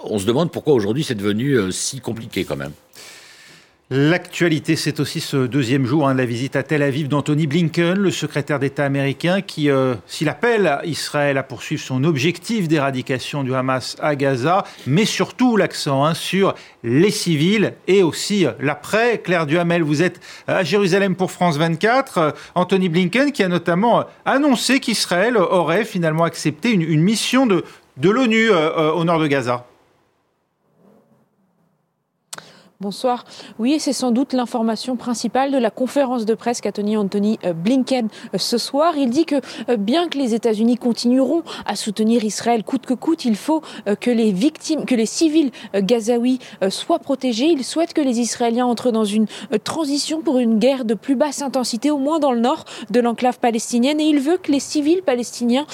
on 0.04 0.18
se 0.18 0.26
demande 0.26 0.50
pourquoi 0.50 0.74
aujourd'hui 0.74 1.04
c'est 1.04 1.14
devenu 1.14 1.72
si 1.72 2.00
compliqué 2.00 2.44
quand 2.44 2.56
même. 2.56 2.72
L'actualité, 3.94 4.74
c'est 4.74 5.00
aussi 5.00 5.20
ce 5.20 5.36
deuxième 5.46 5.84
jour 5.84 6.08
hein, 6.08 6.14
de 6.14 6.18
la 6.18 6.24
visite 6.24 6.56
à 6.56 6.62
Tel 6.62 6.80
Aviv 6.80 7.08
d'Anthony 7.08 7.46
Blinken, 7.46 7.92
le 7.92 8.10
secrétaire 8.10 8.58
d'État 8.58 8.86
américain, 8.86 9.42
qui, 9.42 9.68
euh, 9.68 9.96
s'il 10.06 10.30
appelle 10.30 10.78
Israël 10.84 11.36
à 11.36 11.42
poursuivre 11.42 11.82
son 11.82 12.02
objectif 12.04 12.68
d'éradication 12.68 13.44
du 13.44 13.54
Hamas 13.54 13.98
à 14.00 14.16
Gaza, 14.16 14.64
met 14.86 15.04
surtout 15.04 15.58
l'accent 15.58 16.06
hein, 16.06 16.14
sur 16.14 16.54
les 16.82 17.10
civils 17.10 17.74
et 17.86 18.02
aussi 18.02 18.46
l'après. 18.60 19.18
Claire 19.18 19.44
Duhamel, 19.44 19.82
vous 19.82 20.02
êtes 20.02 20.20
à 20.46 20.64
Jérusalem 20.64 21.14
pour 21.14 21.30
France 21.30 21.58
24. 21.58 22.34
Anthony 22.54 22.88
Blinken 22.88 23.30
qui 23.30 23.42
a 23.42 23.48
notamment 23.48 24.06
annoncé 24.24 24.80
qu'Israël 24.80 25.36
aurait 25.36 25.84
finalement 25.84 26.24
accepté 26.24 26.70
une, 26.70 27.02
mission 27.02 27.44
de, 27.44 27.62
l'ONU 28.02 28.50
euh, 28.50 28.54
euh, 28.54 28.92
au 28.92 29.04
nord 29.04 29.18
de 29.18 29.26
Gaza. 29.26 29.66
Bonsoir. 32.82 33.24
Oui, 33.60 33.76
c'est 33.78 33.92
sans 33.92 34.10
doute 34.10 34.32
l'information 34.32 34.96
principale 34.96 35.52
de 35.52 35.56
la 35.56 35.70
conférence 35.70 36.24
de 36.24 36.34
presse 36.34 36.60
qu'a 36.60 36.72
tenue 36.72 36.98
Anthony 36.98 37.38
euh, 37.44 37.52
Blinken 37.52 38.08
euh, 38.34 38.38
ce 38.38 38.58
soir. 38.58 38.94
Il 38.96 39.08
dit 39.08 39.24
que 39.24 39.36
euh, 39.68 39.76
bien 39.76 40.08
que 40.08 40.18
les 40.18 40.34
États-Unis 40.34 40.78
continueront 40.78 41.44
à 41.64 41.76
soutenir 41.76 42.24
Israël 42.24 42.64
coûte 42.64 42.84
que 42.84 42.94
coûte, 42.94 43.24
il 43.24 43.36
faut 43.36 43.62
que 44.00 44.10
les 44.10 44.32
victimes, 44.32 44.84
que 44.84 44.96
les 44.96 45.06
civils 45.06 45.52
gazaouis 45.74 46.40
soient 46.70 46.98
protégés. 46.98 47.46
Il 47.46 47.62
souhaite 47.62 47.92
que 47.92 48.00
les 48.00 48.18
Israéliens 48.18 48.66
entrent 48.66 48.90
dans 48.90 49.04
une 49.04 49.26
transition 49.62 50.20
pour 50.20 50.38
une 50.38 50.58
guerre 50.58 50.84
de 50.84 50.94
plus 50.94 51.14
basse 51.14 51.42
intensité, 51.42 51.90
au 51.90 51.98
moins 51.98 52.18
dans 52.18 52.32
le 52.32 52.40
nord 52.40 52.64
de 52.90 52.98
l'enclave 52.98 53.38
palestinienne. 53.38 54.00
Et 54.00 54.04
il 54.04 54.18
veut 54.18 54.38
que 54.38 54.50
les 54.50 54.60
civils 54.60 55.02
palestiniens 55.02 55.66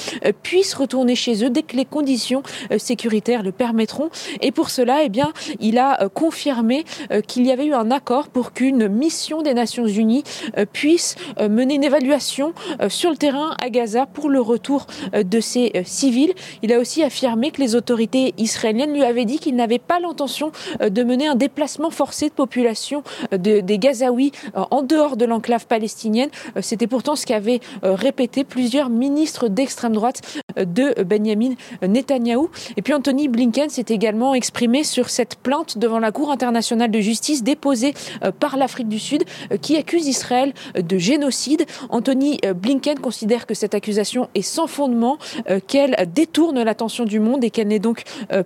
puissent 0.42 0.75
retourner 0.75 1.14
chez 1.14 1.42
eux 1.44 1.51
dès 1.51 1.62
que 1.62 1.77
les 1.77 1.85
conditions 1.87 2.42
sécuritaires 2.77 3.42
le 3.42 3.53
permettront. 3.53 4.11
Et 4.42 4.53
pour 4.53 4.68
cela, 4.68 5.05
eh 5.05 5.09
bien, 5.09 5.33
il 5.61 5.79
a 5.79 6.09
confirmé 6.09 6.85
qu'il 7.27 7.47
y 7.47 7.53
avait 7.53 7.67
eu 7.67 7.75
un 7.75 7.91
accord 7.91 8.29
pour 8.29 8.53
qu'une 8.53 8.89
mission 8.89 9.43
des 9.43 9.55
Nations 9.55 9.87
Unies 9.87 10.25
euh, 10.57 10.65
puisse 10.71 11.17
euh, 11.39 11.49
mener 11.49 11.75
une 11.75 11.85
évaluation 11.85 12.53
sur 12.89 13.11
le 13.11 13.17
terrain 13.17 13.55
à 13.63 13.71
Gaza 13.71 14.07
pour 14.07 14.29
le 14.29 14.41
retour 14.41 14.87
de 15.13 15.41
ces 15.41 15.73
civils. 15.85 16.33
Il 16.63 16.73
a 16.73 16.79
aussi 16.79 17.03
affirmé 17.03 17.51
que 17.51 17.61
les 17.61 17.75
autorités 17.75 18.35
israéliennes 18.39 18.93
lui 18.93 19.03
avaient 19.03 19.25
dit 19.25 19.39
qu'il 19.39 19.57
n'avait 19.57 19.79
pas 19.79 20.01
l'intention 20.01 20.53
de 20.81 21.03
mener 21.03 21.27
un 21.27 21.35
déplacement 21.35 21.91
forcé 21.91 22.29
de 22.29 22.35
population 22.35 23.03
des 23.33 23.79
Gazaouis 23.79 24.33
en 24.55 24.83
dehors 24.83 25.17
de 25.17 25.25
l'enclave 25.25 25.67
palestinienne. 25.67 26.31
C'était 26.61 26.87
pourtant 26.87 27.17
ce 27.17 27.27
qu'avaient 27.27 27.61
répété 27.83 28.45
plusieurs 28.45 28.91
ministres 28.91 29.49
d'extrême 29.49 29.95
droite 29.95 30.23
de 30.57 31.03
Benjamin 31.03 31.55
Netanyahou. 31.83 32.51
Et 32.77 32.83
puis 32.83 32.95
Anthony 32.95 33.29
Blinken 33.29 33.69
s'est 33.69 33.87
également 33.89 34.35
exprimé 34.35 34.85
sur 34.85 35.11
cette 35.11 35.37
plainte 35.37 35.79
devant 35.79 35.99
la 35.99 36.13
Cour 36.13 36.31
internationale 36.31 36.78
de 36.87 37.01
justice 37.01 37.43
déposée 37.43 37.95
euh, 38.23 38.31
par 38.31 38.57
l'Afrique 38.57 38.88
du 38.88 38.99
Sud 38.99 39.25
euh, 39.51 39.57
qui 39.57 39.77
accuse 39.77 40.07
Israël 40.07 40.53
euh, 40.77 40.83
de 40.83 40.99
génocide. 40.99 41.64
Anthony 41.91 42.38
Blinken 42.55 43.01
considère 43.01 43.47
que 43.47 43.55
cette 43.55 43.75
accusation 43.75 44.29
est 44.35 44.43
sans 44.43 44.67
fondement, 44.67 45.19
qu'elle 45.67 45.97
détourne 46.12 46.62
l'attention 46.62 47.05
du 47.05 47.21
monde 47.21 47.43
et 47.43 47.51
qu'elle 47.51 47.69
n'est 47.69 47.79
donc 47.79 48.03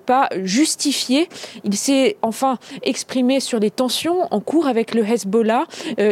pas 0.07 0.29
justifiée. 0.43 1.29
Il 1.65 1.77
s'est 1.77 2.17
enfin 2.23 2.59
exprimé 2.83 3.41
sur 3.41 3.59
les 3.59 3.71
tensions 3.71 4.27
en 4.31 4.41
cours 4.41 4.67
avec 4.67 4.95
le 4.95 5.05
Hezbollah. 5.05 5.65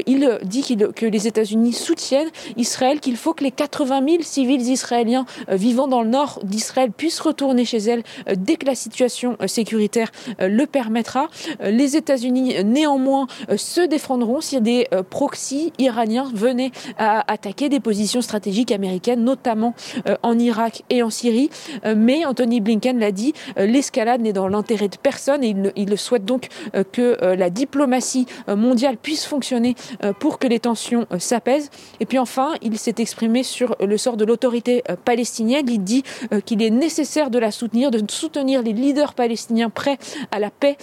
Il 0.06 0.38
dit 0.44 0.76
que 0.94 1.06
les 1.06 1.26
États-Unis 1.26 1.72
soutiennent 1.72 2.30
Israël, 2.56 3.00
qu'il 3.00 3.16
faut 3.16 3.32
que 3.32 3.44
les 3.44 3.52
80 3.52 4.02
000 4.08 4.22
civils 4.22 4.68
israéliens 4.68 5.26
vivant 5.48 5.88
dans 5.88 6.02
le 6.02 6.08
nord 6.08 6.40
d'Israël 6.42 6.90
puissent 6.90 7.20
retourner 7.20 7.64
chez 7.64 7.78
elles 7.78 8.02
dès 8.36 8.56
que 8.56 8.66
la 8.66 8.74
situation 8.74 9.36
sécuritaire 9.46 10.10
le 10.38 10.64
permettra. 10.66 11.28
Les 11.60 11.96
États 11.96 12.09
États-Unis, 12.10 12.64
néanmoins, 12.64 13.28
euh, 13.50 13.56
se 13.56 13.80
défendront 13.80 14.40
si 14.40 14.60
des 14.60 14.88
euh, 14.92 15.04
proxys 15.04 15.72
iraniens 15.78 16.28
venaient 16.34 16.72
à 16.98 17.30
attaquer 17.32 17.68
des 17.68 17.78
positions 17.78 18.20
stratégiques 18.20 18.72
américaines, 18.72 19.22
notamment 19.22 19.74
euh, 20.08 20.16
en 20.24 20.36
Irak 20.36 20.82
et 20.90 21.04
en 21.04 21.10
Syrie. 21.10 21.50
Mais 21.96 22.24
Anthony 22.24 22.60
Blinken 22.60 22.98
l'a 22.98 23.12
dit, 23.12 23.32
l'escalade 23.56 24.20
n'est 24.20 24.32
dans 24.32 24.48
l'intérêt 24.48 24.88
de 24.88 24.96
personne 24.96 25.44
et 25.44 25.54
il, 25.76 25.98
souhaite 25.98 26.24
donc 26.24 26.48
que 26.92 27.34
la 27.34 27.50
diplomatie 27.50 28.26
mondiale 28.48 28.96
puisse 28.96 29.24
fonctionner 29.24 29.74
pour 30.18 30.38
que 30.38 30.46
les 30.46 30.60
tensions 30.60 31.06
s'apaisent. 31.18 31.70
Et 32.00 32.06
puis 32.06 32.18
enfin, 32.18 32.54
il 32.62 32.78
s'est 32.78 32.94
exprimé 32.98 33.42
sur 33.42 33.76
le 33.80 33.96
sort 33.96 34.16
de 34.16 34.24
l'autorité 34.24 34.82
palestinienne. 35.04 35.66
Il 35.68 35.82
dit 35.82 36.02
qu'il 36.44 36.62
est 36.62 36.70
nécessaire 36.70 37.30
de 37.30 37.38
la 37.38 37.50
soutenir, 37.50 37.90
de 37.90 38.02
soutenir 38.10 38.62
les 38.62 38.72
leaders 38.72 39.14
palestiniens 39.14 39.70
prêts 39.70 39.98
à 40.30 40.38
la 40.38 40.50
paix 40.50 40.76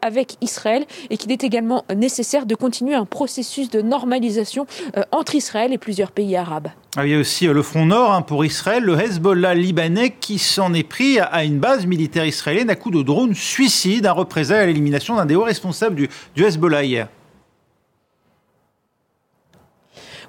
avec 0.00 0.36
Israël 0.40 0.71
et 1.10 1.16
qu'il 1.16 1.32
est 1.32 1.44
également 1.44 1.84
nécessaire 1.94 2.46
de 2.46 2.54
continuer 2.54 2.94
un 2.94 3.04
processus 3.04 3.70
de 3.70 3.80
normalisation 3.80 4.66
euh, 4.96 5.02
entre 5.10 5.34
Israël 5.34 5.72
et 5.72 5.78
plusieurs 5.78 6.12
pays 6.12 6.36
arabes. 6.36 6.68
Ah, 6.96 7.06
il 7.06 7.12
y 7.12 7.14
a 7.14 7.18
aussi 7.18 7.48
euh, 7.48 7.52
le 7.52 7.62
front 7.62 7.86
nord 7.86 8.12
hein, 8.12 8.22
pour 8.22 8.44
Israël, 8.44 8.82
le 8.82 8.98
Hezbollah 8.98 9.54
libanais 9.54 10.14
qui 10.20 10.38
s'en 10.38 10.74
est 10.74 10.82
pris 10.82 11.18
à 11.18 11.44
une 11.44 11.58
base 11.58 11.86
militaire 11.86 12.26
israélienne 12.26 12.70
à 12.70 12.76
coup 12.76 12.90
de 12.90 13.02
drone 13.02 13.34
suicide, 13.34 14.06
un 14.06 14.12
représailles 14.12 14.60
à 14.60 14.66
l'élimination 14.66 15.16
d'un 15.16 15.26
des 15.26 15.34
hauts 15.34 15.44
responsables 15.44 15.96
du, 15.96 16.08
du 16.34 16.44
Hezbollah 16.44 16.84
hier. 16.84 17.08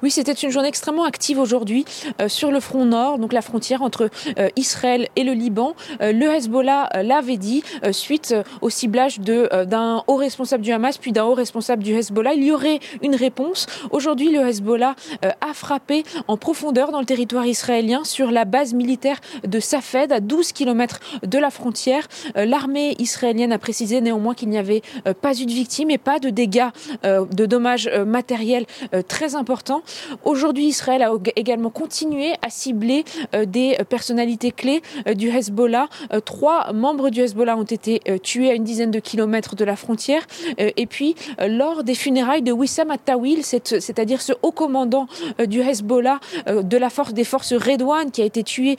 Oui, 0.04 0.12
c'était 0.12 0.34
une 0.34 0.50
journée 0.50 0.68
extrêmement 0.68 1.06
active 1.06 1.40
aujourd'hui 1.40 1.86
sur 2.28 2.52
le 2.52 2.60
front 2.60 2.84
nord, 2.84 3.20
donc 3.20 3.32
la 3.32 3.42
frontière 3.42 3.82
entre 3.82 4.10
Israël 4.58 5.08
et 5.16 5.24
le 5.24 5.32
Liban. 5.32 5.76
le 6.02 6.26
Hezbollah 6.26 6.90
l'avait 7.04 7.38
dit 7.38 7.64
suite 7.92 8.36
au 8.62 8.70
ciblage 8.70 9.22
d'un 9.22 10.04
haut 10.08 10.18
responsable 10.18 10.62
du 10.62 10.74
Hamas 10.74 10.98
puis 10.98 11.14
d'un 11.14 11.24
haut 11.24 11.34
responsable 11.34 11.84
du 11.84 11.94
Hezbollah. 11.94 12.34
Il 12.34 12.44
y 12.44 12.52
aurait 12.52 12.82
une 13.02 13.16
réponse. 13.16 13.66
Aujourd'hui, 13.92 14.30
le 14.30 14.46
Hezbollah 14.46 14.96
a 15.22 15.54
frappé 15.54 16.04
en 16.28 16.36
profondeur 16.36 16.92
dans 16.92 17.00
le 17.00 17.06
territoire 17.06 17.46
israélien 17.46 18.04
sur 18.04 18.30
la 18.30 18.44
base 18.44 18.74
militaire 18.74 19.22
de 19.48 19.62
Safed 19.62 20.12
à 20.12 20.20
12 20.20 20.52
km 20.52 21.00
de 21.24 21.38
la 21.38 21.50
frontière. 21.50 22.10
L'armée 22.36 22.96
israélienne 23.00 23.54
a 23.54 23.58
précisé 23.58 24.02
néanmoins 24.02 24.34
qu'il 24.34 24.50
n'y 24.50 24.58
avait 24.58 24.82
pas 25.22 25.40
eu 25.40 25.46
de 25.46 25.54
victimes 25.54 25.92
et 25.92 25.98
pas 25.98 26.20
de 26.20 26.30
dégâts, 26.30 26.68
euh, 27.06 27.26
de 27.26 27.46
dommages 27.46 27.88
euh, 27.88 28.06
matériels 28.06 28.66
euh, 28.94 29.02
très 29.02 29.36
importants. 29.36 29.82
Aujourd'hui, 30.24 30.66
Israël 30.66 31.04
a 31.04 31.12
également 31.36 31.70
continué 31.70 32.34
à 32.42 32.50
cibler 32.50 33.04
des 33.48 33.78
personnalités 33.90 34.52
clés 34.52 34.82
du 35.16 35.30
Hezbollah. 35.30 35.88
Trois 36.26 36.72
membres 36.74 37.10
du 37.10 37.22
Hezbollah 37.22 37.58
ont 37.58 37.64
été 37.64 38.02
tués 38.22 38.52
à 38.52 38.54
une 38.54 38.64
dizaine 38.64 38.92
de 38.92 39.00
kilomètres 39.00 39.56
de 39.56 39.66
la 39.66 39.76
frontière. 39.76 40.26
Et 40.58 40.86
puis, 40.86 41.16
lors 41.40 41.84
des 41.84 41.96
funérailles 41.96 42.42
de 42.42 42.52
Wissam 42.52 42.92
Attawil, 42.92 43.44
c'est-à-dire 43.44 44.22
ce 44.22 44.34
haut 44.42 44.52
commandant 44.52 45.08
du 45.48 45.62
Hezbollah, 45.62 46.20
de 46.48 46.78
la 46.78 46.90
force 46.90 47.14
des 47.14 47.24
forces 47.24 47.54
Redouane, 47.54 48.12
qui 48.12 48.22
a 48.22 48.26
été 48.26 48.44
tué 48.44 48.78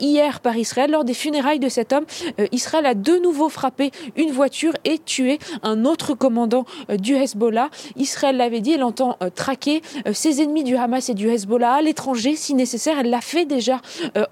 hier 0.00 0.40
par 0.40 0.56
Israël, 0.56 0.90
lors 0.90 1.04
des 1.04 1.14
funérailles 1.14 1.60
de 1.60 1.68
cet 1.68 1.92
homme, 1.92 2.04
Israël 2.52 2.86
a 2.86 2.94
de 2.94 3.16
nouveau 3.18 3.48
frappé 3.48 3.90
une 4.16 4.30
voiture 4.30 4.72
et 4.84 4.98
tué 4.98 5.38
un 5.62 5.84
autre 5.84 6.14
commandant 6.14 6.64
euh, 6.90 6.96
du 6.96 7.14
Hezbollah. 7.14 7.70
Israël 7.96 8.36
l'avait 8.36 8.60
dit, 8.60 8.72
elle 8.72 8.84
entend 8.84 9.16
euh, 9.22 9.30
traquer 9.30 9.82
euh, 10.06 10.12
ses 10.12 10.42
ennemis 10.42 10.55
du 10.62 10.76
Hamas 10.76 11.08
et 11.08 11.14
du 11.14 11.28
Hezbollah 11.28 11.74
à 11.74 11.82
l'étranger 11.82 12.36
si 12.36 12.54
nécessaire. 12.54 12.98
Elle 12.98 13.10
l'a 13.10 13.20
fait 13.20 13.44
déjà 13.44 13.80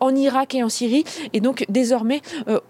en 0.01 0.15
Irak 0.15 0.55
et 0.55 0.63
en 0.63 0.69
Syrie. 0.69 1.05
Et 1.33 1.41
donc 1.41 1.65
désormais 1.69 2.21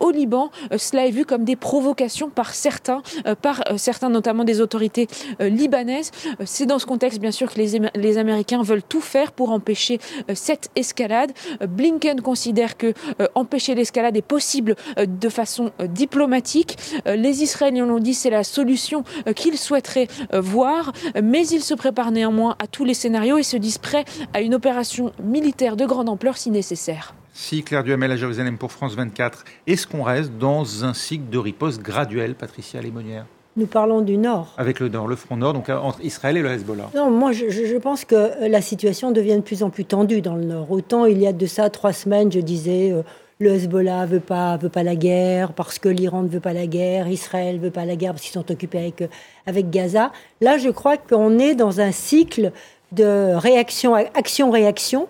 au 0.01 0.11
Liban, 0.11 0.51
cela 0.77 1.07
est 1.07 1.11
vu 1.11 1.25
comme 1.25 1.45
des 1.45 1.57
provocations 1.57 2.31
par 2.31 2.55
certains, 2.55 3.03
par 3.43 3.63
certains 3.77 4.09
notamment 4.09 4.45
des 4.45 4.61
autorités 4.61 5.09
libanaises. 5.41 6.11
C'est 6.45 6.67
dans 6.67 6.79
ce 6.79 6.87
contexte 6.87 7.21
bien 7.21 7.31
sûr 7.31 7.53
que 7.53 7.59
les, 7.59 7.81
les 7.95 8.19
Américains 8.19 8.63
veulent 8.63 8.83
tout 8.83 9.01
faire 9.01 9.33
pour 9.33 9.51
empêcher 9.51 9.99
cette 10.35 10.71
escalade. 10.77 11.33
Blinken 11.67 12.21
considère 12.21 12.77
que 12.77 12.95
empêcher 13.35 13.75
l'escalade 13.75 14.17
est 14.17 14.23
possible 14.23 14.77
de 14.97 15.29
façon 15.29 15.73
diplomatique. 15.89 16.77
Les 17.07 17.43
Israéliens 17.43 17.87
l'ont 17.87 17.99
dit, 17.99 18.15
c'est 18.15 18.31
la 18.31 18.45
solution 18.45 19.05
qu'ils 19.35 19.59
souhaiteraient 19.59 20.09
euh, 20.33 20.41
voir, 20.41 20.93
mais 21.23 21.47
ils 21.47 21.63
se 21.63 21.75
préparent 21.75 22.13
néanmoins 22.13 22.57
à 22.59 22.67
tous 22.67 22.85
les 22.85 22.95
scénarios 22.95 23.34
et 23.39 23.43
se 23.43 23.57
disent 23.57 23.79
prêts 23.79 24.05
à 24.33 24.41
une 24.41 24.55
opération 24.55 25.13
militaire 25.23 25.77
de 25.77 25.87
grande 25.87 26.09
ampleur 26.09 26.37
si 26.37 26.51
nécessaire. 26.51 27.15
Si 27.33 27.65
Claire 27.65 27.83
Duhamel 27.83 28.13
à 28.13 28.17
Jérusalem 28.17 28.59
pour 28.59 28.71
France 28.71 28.95
24, 28.95 29.45
est-ce 29.67 29.87
qu'on 29.87 30.05
reste 30.05 30.39
dans 30.39 30.85
un 30.85 30.95
cycle 30.95 31.29
de 31.31 31.39
riposte 31.39 31.83
graduel, 31.83 32.37
Patricia 32.37 32.81
Lémonière? 32.81 33.27
Nous 33.57 33.67
parlons 33.67 34.03
du 34.03 34.17
Nord. 34.17 34.53
Avec 34.57 34.81
le 34.81 34.89
Nord, 34.89 35.07
le 35.07 35.15
front 35.15 35.37
Nord, 35.37 35.53
donc 35.53 35.69
entre 35.69 36.05
Israël 36.05 36.37
et 36.37 36.43
le 36.43 36.51
Hezbollah. 36.51 36.91
Non, 36.95 37.11
moi 37.11 37.31
je, 37.31 37.51
je, 37.51 37.77
pense 37.77 38.05
que 38.05 38.49
la 38.49 38.61
situation 38.61 39.13
devient 39.13 39.37
de 39.37 39.43
plus 39.43 39.63
en 39.63 39.71
plus 39.71 39.85
tendue 39.85 40.23
dans 40.23 40.35
le 40.35 40.45
Nord. 40.45 40.73
Autant 40.73 41.07
il 41.07 41.19
y 41.19 41.27
a 41.27 41.33
de 41.33 41.47
ça 41.47 41.71
trois 41.71 41.93
semaines, 41.93 42.33
je 42.33 42.41
disais, 42.41 42.91
euh, 42.91 43.03
le 43.39 43.51
Hezbollah 43.51 44.07
veut 44.07 44.21
pas 44.21 44.57
veut 44.57 44.69
pas 44.69 44.83
la 44.83 44.97
guerre 44.97 45.53
parce 45.53 45.79
que 45.79 45.89
l'Iran 45.89 46.23
ne 46.23 46.29
veut 46.29 46.41
pas 46.41 46.53
la 46.53 46.67
guerre, 46.67 47.07
Israël 47.09 47.61
veut 47.61 47.71
pas 47.71 47.85
la 47.85 47.95
guerre 47.95 48.13
parce 48.13 48.23
qu'ils 48.23 48.33
sont 48.33 48.51
occupés 48.51 48.79
avec 48.79 49.09
avec 49.47 49.71
Gaza. 49.71 50.11
Là, 50.41 50.59
je 50.59 50.71
crois 50.71 50.97
qu'on 50.97 51.39
est 51.39 51.55
dans 51.55 51.81
un 51.81 51.93
cycle 51.93 52.51
de 52.95 53.35
réaction 53.35 53.95
action 53.95 54.51
réaction 54.51 55.09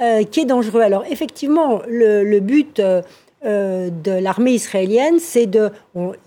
euh, 0.00 0.24
qui 0.24 0.40
est 0.40 0.44
dangereux. 0.44 0.80
Alors 0.80 1.04
effectivement, 1.10 1.80
le, 1.88 2.40
but 2.40 2.80
euh, 2.80 3.02
euh, 3.44 3.90
de 3.90 4.12
l'armée 4.12 4.52
israélienne, 4.52 5.18
c'est 5.18 5.46
de, 5.46 5.70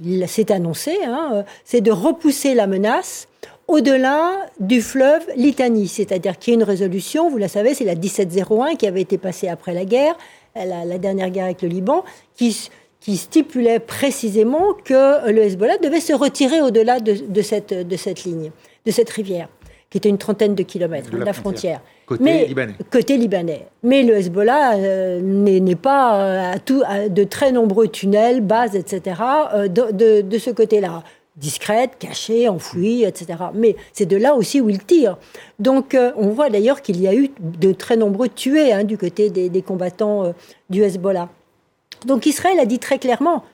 il 0.04 0.28
s'est 0.28 0.52
annoncé, 0.52 0.98
hein, 1.06 1.44
c'est 1.64 1.82
de 1.82 1.92
repousser 1.92 2.54
la 2.54 2.68
menace 2.68 3.28
au-delà 3.68 4.32
du 4.60 4.82
fleuve 4.82 5.26
Litanie, 5.36 5.88
c'est-à-dire 5.88 6.38
qu'il 6.38 6.54
y 6.54 6.56
a 6.56 6.60
une 6.60 6.64
résolution, 6.64 7.30
vous 7.30 7.38
la 7.38 7.48
savez, 7.48 7.74
c'est 7.74 7.84
la 7.84 7.96
1701 7.96 8.76
qui 8.76 8.86
avait 8.86 9.02
été 9.02 9.18
passée 9.18 9.48
après 9.48 9.74
la 9.74 9.86
guerre, 9.86 10.16
la, 10.56 10.98
dernière 10.98 11.30
guerre 11.32 11.46
avec 11.46 11.64
le 11.64 11.70
Liban, 11.70 12.04
qui, 12.36 12.70
qui, 13.00 13.18
stipulait 13.18 13.80
précisément 13.80 14.74
que 14.84 15.32
le 15.32 15.42
Hezbollah 15.42 15.80
devait 15.80 16.00
se 16.00 16.14
retirer 16.14 16.62
au-delà 16.62 17.00
de, 17.00 17.42
cette, 17.42 17.74
de 17.74 17.98
cette 17.98 18.24
ligne, 18.24 18.52
de 18.86 18.92
cette 18.92 19.10
rivière, 19.10 19.50
qui 19.96 20.00
était 20.00 20.10
une 20.10 20.18
trentaine 20.18 20.56
de 20.56 20.64
kilomètres 20.64 21.10
de 21.10 21.16
la, 21.16 21.32
frontière. 21.32 21.80
Côté 22.06 22.22
Mais, 22.22 22.46
libanais. 22.48 22.76
Côté 22.92 23.16
libanais. 23.16 23.66
Mais 23.82 24.04
le 24.04 24.18
Hezbollah 24.18 24.76
euh, 24.76 25.22
n'est 25.22 25.76
pas 25.76 26.20
euh, 26.20 26.54
à, 26.56 26.60
tout, 26.60 26.84
de 27.10 27.24
très 27.24 27.54
nombreux 27.54 27.88
tunnels, 27.88 28.42
bases, 28.42 28.76
etc., 28.76 29.22
euh, 29.54 29.70
de, 29.70 30.20
de, 30.20 30.38
ce 30.38 30.50
côté-là 30.50 31.02
discrète, 31.38 31.92
cachée, 31.98 32.50
enfouie, 32.50 33.06
etc. 33.06 33.40
Mais 33.54 33.78
c'est 33.94 34.06
de 34.06 34.18
là 34.18 34.36
aussi 34.36 34.60
où 34.60 34.68
il 34.68 34.84
tire. 34.84 35.18
Donc 35.60 35.96
on 36.18 36.28
voit 36.28 36.50
d'ailleurs 36.50 36.82
qu'il 36.82 37.00
y 37.00 37.08
a 37.08 37.16
eu 37.16 37.30
de 37.40 37.72
très 37.72 37.96
nombreux 37.96 38.28
tués 38.28 38.74
hein, 38.74 38.84
du 38.84 38.98
côté 38.98 39.30
des, 39.30 39.62
combattants 39.62 40.34
du 40.70 40.84
Hezbollah. 40.84 41.30
Donc 42.06 42.26
Israël 42.26 42.60
a 42.60 42.66
dit 42.66 42.80
très 42.80 43.00
clairement, 43.00 43.46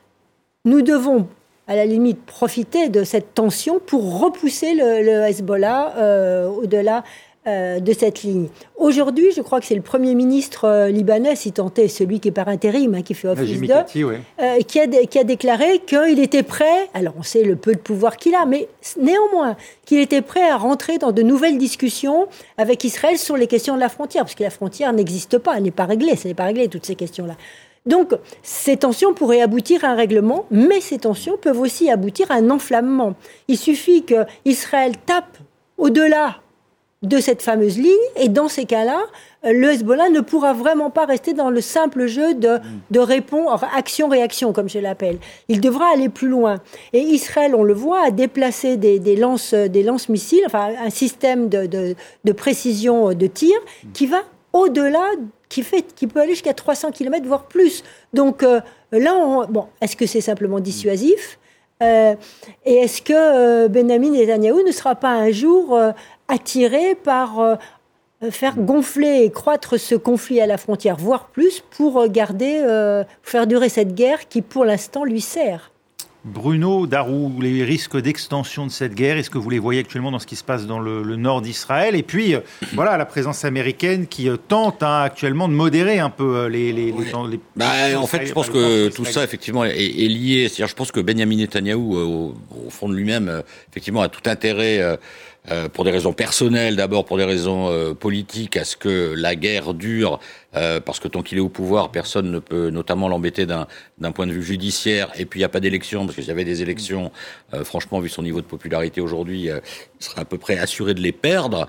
nous 0.64 0.82
devons 0.82 1.28
à 1.68 1.76
la 1.76 1.86
limite 1.86 2.24
profiter 2.24 2.88
de 2.88 3.04
cette 3.04 3.34
tension 3.34 3.80
pour 3.84 4.20
repousser 4.20 4.74
le, 4.74 5.22
Hezbollah 5.22 5.94
euh, 5.96 6.48
au-delà 6.48 7.04
euh, 7.48 7.80
de 7.80 7.92
cette 7.92 8.22
ligne. 8.22 8.46
Aujourd'hui, 8.76 9.32
je 9.34 9.40
crois 9.40 9.58
que 9.58 9.66
c'est 9.66 9.74
le 9.74 9.82
Premier 9.82 10.14
ministre 10.14 10.64
euh, 10.64 10.90
libanais, 10.90 11.34
si 11.34 11.50
tant 11.50 11.74
est 11.74 11.88
celui 11.88 12.20
qui 12.20 12.28
est 12.28 12.30
par 12.30 12.46
intérim, 12.46 12.94
hein, 12.94 13.02
qui 13.02 13.14
fait 13.14 13.26
office 13.26 13.60
de, 13.60 13.72
euh, 13.72 14.58
qui, 14.60 14.78
a, 14.78 14.86
qui 14.86 15.18
a 15.18 15.24
déclaré 15.24 15.80
qu'il 15.80 16.20
était 16.20 16.44
prêt, 16.44 16.88
alors 16.94 17.14
on 17.18 17.24
sait 17.24 17.42
le 17.42 17.56
peu 17.56 17.72
de 17.72 17.80
pouvoir 17.80 18.16
qu'il 18.16 18.36
a, 18.36 18.46
mais 18.46 18.68
néanmoins, 18.96 19.56
qu'il 19.84 19.98
était 19.98 20.22
prêt 20.22 20.48
à 20.48 20.56
rentrer 20.56 20.98
dans 20.98 21.10
de 21.10 21.22
nouvelles 21.22 21.58
discussions 21.58 22.28
avec 22.58 22.84
Israël 22.84 23.18
sur 23.18 23.36
les 23.36 23.48
questions 23.48 23.74
de 23.74 23.80
la 23.80 23.88
frontière, 23.88 24.22
parce 24.22 24.36
que 24.36 24.44
la 24.44 24.50
frontière 24.50 24.92
n'existe 24.92 25.38
pas, 25.38 25.56
elle 25.56 25.64
n'est 25.64 25.72
pas 25.72 25.86
réglée, 25.86 26.14
ce 26.14 26.28
n'est 26.28 26.34
pas 26.34 26.44
réglé, 26.44 26.68
toutes 26.68 26.86
ces 26.86 26.94
questions-là. 26.94 27.34
Donc, 27.86 28.12
ces 28.42 28.76
tensions 28.76 29.12
pourraient 29.12 29.40
aboutir 29.40 29.84
à 29.84 29.88
un 29.88 29.94
règlement, 29.94 30.46
mais 30.50 30.80
ces 30.80 30.98
tensions 30.98 31.36
peuvent 31.36 31.60
aussi 31.60 31.90
aboutir 31.90 32.30
à 32.30 32.34
un 32.34 32.50
enflammement. 32.50 33.14
Il 33.48 33.58
suffit 33.58 34.04
que 34.04 34.24
Israël 34.44 34.92
tape 35.04 35.38
au-delà 35.78 36.36
de 37.02 37.18
cette 37.18 37.42
fameuse 37.42 37.78
ligne. 37.78 37.92
Et 38.16 38.28
dans 38.28 38.48
ces 38.48 38.64
cas-là, 38.64 39.00
le 39.44 39.72
Hezbollah 39.72 40.08
ne 40.10 40.20
pourra 40.20 40.52
vraiment 40.52 40.90
pas 40.90 41.04
rester 41.04 41.34
dans 41.34 41.50
le 41.50 41.60
simple 41.60 42.06
jeu 42.06 42.34
de, 42.34 42.98
répondre, 42.98 43.64
action-réaction, 43.76 44.52
comme 44.52 44.68
je 44.68 44.78
l'appelle. 44.78 45.18
Il 45.48 45.60
devra 45.60 45.86
aller 45.92 46.08
plus 46.08 46.28
loin. 46.28 46.60
Et 46.92 47.00
Israël, 47.00 47.54
on 47.54 47.64
le 47.64 47.74
voit, 47.74 48.06
a 48.06 48.10
déplacé 48.10 48.76
des, 48.76 48.98
des 48.98 49.16
lance, 49.16 49.54
des 49.54 49.82
lance-missiles, 49.82 50.44
enfin 50.46 50.70
un 50.80 50.90
système 50.90 51.48
de, 51.48 51.96
précision 52.32 53.12
de 53.12 53.26
tir 53.26 53.56
qui 53.92 54.06
va 54.06 54.22
au-delà, 54.52 55.10
qui, 55.48 55.62
peut 55.62 56.20
aller 56.20 56.32
jusqu'à 56.32 56.54
300 56.54 56.92
km, 56.92 57.26
voire 57.26 57.44
plus. 57.44 57.82
Donc 58.12 58.42
euh, 58.42 58.60
là, 58.90 59.14
on, 59.14 59.46
bon, 59.46 59.66
est-ce 59.80 59.96
que 59.96 60.06
c'est 60.06 60.20
simplement 60.20 60.60
dissuasif 60.60 61.38
euh, 61.82 62.14
et 62.64 62.74
est-ce 62.74 63.02
que 63.02 63.12
euh, 63.12 63.68
Benjamin 63.68 64.10
Netanyahu 64.10 64.62
ne 64.64 64.70
sera 64.70 64.94
pas 64.94 65.10
un 65.10 65.32
jour 65.32 65.76
attiré 66.28 66.94
par 66.94 67.58
euh, 68.22 68.30
faire 68.30 68.56
gonfler 68.56 69.24
et 69.24 69.30
croître 69.30 69.78
ce 69.78 69.94
conflit 69.94 70.40
à 70.40 70.46
la 70.46 70.56
frontière, 70.56 70.96
voire 70.96 71.26
plus, 71.26 71.60
pour 71.60 72.06
garder, 72.08 72.60
euh, 72.62 73.04
faire 73.22 73.46
durer 73.46 73.68
cette 73.68 73.94
guerre 73.94 74.28
qui, 74.28 74.42
pour 74.42 74.64
l'instant, 74.64 75.04
lui 75.04 75.20
sert. 75.20 75.71
Bruno 76.24 76.86
Darou, 76.86 77.40
les 77.40 77.64
risques 77.64 77.96
d'extension 77.96 78.66
de 78.66 78.70
cette 78.70 78.94
guerre, 78.94 79.16
est-ce 79.16 79.30
que 79.30 79.38
vous 79.38 79.50
les 79.50 79.58
voyez 79.58 79.80
actuellement 79.80 80.12
dans 80.12 80.20
ce 80.20 80.26
qui 80.26 80.36
se 80.36 80.44
passe 80.44 80.66
dans 80.66 80.78
le, 80.78 81.02
nord 81.16 81.42
d'Israël? 81.42 81.96
Et 81.96 82.02
puis, 82.02 82.34
euh, 82.34 82.40
voilà, 82.74 82.96
la 82.96 83.06
présence 83.06 83.44
américaine 83.44 84.06
qui 84.06 84.28
tente 84.48 84.82
hein, 84.82 85.02
actuellement 85.02 85.48
de 85.48 85.54
modérer 85.54 85.98
un 85.98 86.10
peu 86.10 86.46
les... 86.46 86.72
les, 86.72 86.94
bah, 87.56 87.66
en 87.96 88.06
fait, 88.06 88.26
je 88.26 88.32
pense 88.32 88.50
que 88.50 88.88
tout 88.88 89.04
ça, 89.04 89.24
effectivement, 89.24 89.64
est, 89.64 89.74
lié. 89.74 90.48
C'est-à-dire, 90.48 90.68
je 90.68 90.74
pense 90.74 90.92
que 90.92 91.00
Benjamin 91.00 91.36
Netanyahou, 91.36 91.96
au, 91.96 92.34
au 92.66 92.70
fond 92.70 92.88
de 92.88 92.94
lui-même, 92.94 93.42
effectivement, 93.70 94.02
a 94.02 94.08
tout 94.08 94.28
intérêt 94.28 94.80
euh, 94.80 94.96
pour 95.72 95.84
des 95.84 95.90
raisons 95.90 96.12
personnelles, 96.12 96.76
d'abord 96.76 97.04
pour 97.04 97.16
des 97.16 97.24
raisons 97.24 97.68
euh, 97.68 97.94
politiques, 97.94 98.56
à 98.56 98.64
ce 98.64 98.76
que 98.76 99.12
la 99.16 99.34
guerre 99.34 99.74
dure, 99.74 100.20
euh, 100.54 100.80
parce 100.80 101.00
que 101.00 101.08
tant 101.08 101.22
qu'il 101.22 101.38
est 101.38 101.40
au 101.42 101.48
pouvoir, 101.48 101.90
personne 101.90 102.30
ne 102.30 102.38
peut 102.38 102.70
notamment 102.70 103.08
l'embêter 103.08 103.44
d'un 103.44 104.12
point 104.12 104.26
de 104.26 104.32
vue 104.32 104.42
judiciaire. 104.44 105.10
Et 105.16 105.24
puis 105.24 105.40
il 105.40 105.42
n'y 105.42 105.46
a 105.46 105.48
pas 105.48 105.60
d'élection, 105.60 106.06
parce 106.06 106.16
qu'il 106.16 106.26
y 106.26 106.30
avait 106.30 106.44
des 106.44 106.62
élections, 106.62 107.10
franchement, 107.64 107.98
vu 107.98 108.08
son 108.08 108.22
niveau 108.22 108.40
de 108.40 108.46
popularité 108.46 109.00
aujourd'hui, 109.00 109.46
il 109.46 109.60
serait 109.98 110.20
à 110.20 110.24
peu 110.24 110.38
près 110.38 110.58
assuré 110.58 110.94
de 110.94 111.00
les 111.00 111.12
perdre 111.12 111.66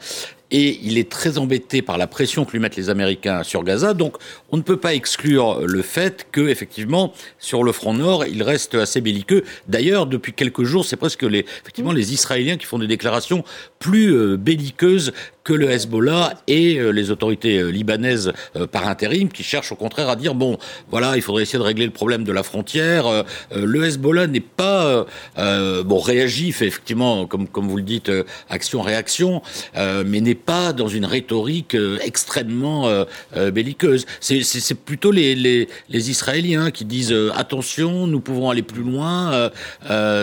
et 0.53 0.79
il 0.83 0.99
est 0.99 1.09
très 1.09 1.39
embêté 1.39 1.81
par 1.81 1.97
la 1.97 2.05
pression 2.05 2.45
que 2.45 2.51
lui 2.51 2.59
mettent 2.59 2.75
les 2.75 2.91
Américains 2.91 3.41
sur 3.41 3.63
Gaza. 3.63 3.95
Donc, 3.95 4.17
on 4.51 4.57
ne 4.57 4.61
peut 4.61 4.77
pas 4.77 4.93
exclure 4.93 5.61
le 5.65 5.81
fait 5.81 6.27
que, 6.31 6.47
effectivement, 6.47 7.11
sur 7.39 7.63
le 7.63 7.71
front 7.71 7.95
nord, 7.95 8.25
il 8.25 8.43
reste 8.43 8.75
assez 8.75 9.01
belliqueux. 9.01 9.43
D'ailleurs, 9.67 10.05
depuis 10.05 10.31
quelques 10.31 10.63
jours, 10.63 10.85
c'est 10.85 10.95
presque 10.95 11.23
les, 11.23 11.39
effectivement, 11.39 11.91
les 11.91 12.13
Israéliens 12.13 12.57
qui 12.57 12.67
font 12.67 12.77
des 12.77 12.87
déclarations 12.87 13.43
plus 13.83 14.15
euh, 14.15 14.37
belliqueuses 14.37 15.11
que 15.43 15.51
le 15.51 15.69
Hezbollah 15.69 16.35
et 16.47 16.79
les 16.93 17.11
autorités 17.11 17.69
libanaises 17.69 18.31
par 18.71 18.87
intérim 18.87 19.27
qui 19.27 19.43
cherchent 19.43 19.73
au 19.73 19.75
contraire 19.75 20.07
à 20.07 20.15
dire 20.15 20.35
bon, 20.35 20.57
voilà, 20.89 21.17
il 21.17 21.21
faudrait 21.21 21.43
essayer 21.43 21.59
de 21.59 21.65
régler 21.65 21.83
le 21.83 21.91
problème 21.91 22.23
de 22.23 22.31
la 22.31 22.43
frontière. 22.43 23.25
le 23.53 23.83
Hezbollah 23.83 24.27
n'est 24.27 24.39
pas 24.39 25.05
bon 25.35 25.99
réagif, 25.99 26.61
effectivement, 26.61 27.27
comme 27.27 27.49
comme 27.49 27.67
vous 27.67 27.75
le 27.75 27.83
dites, 27.83 28.09
action-réaction, 28.49 29.41
mais 29.75 30.21
n'est 30.21 30.33
pas 30.33 30.71
dans 30.71 30.87
une 30.87 31.03
rhétorique 31.03 31.75
extrêmement 32.05 33.05
belliqueuse. 33.35 34.05
C'est 34.21 34.75
plutôt 34.75 35.11
les, 35.11 35.35
les, 35.35 35.67
les, 35.89 36.09
Israéliens 36.09 36.71
qui 36.71 36.85
disent 36.85 37.13
attention, 37.35 38.07
nous 38.07 38.21
pouvons 38.21 38.49
aller 38.49 38.63
plus 38.63 38.83
loin. 38.83 39.51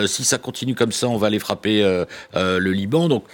si 0.07 0.23
ça 0.23 0.39
continue 0.39 0.73
comme 0.73 0.91
ça, 0.91 1.07
on 1.09 1.17
va 1.17 1.27
aller 1.27 1.37
frapper 1.37 1.83
le 2.33 2.71
Liban. 2.71 3.07
Donc 3.07 3.25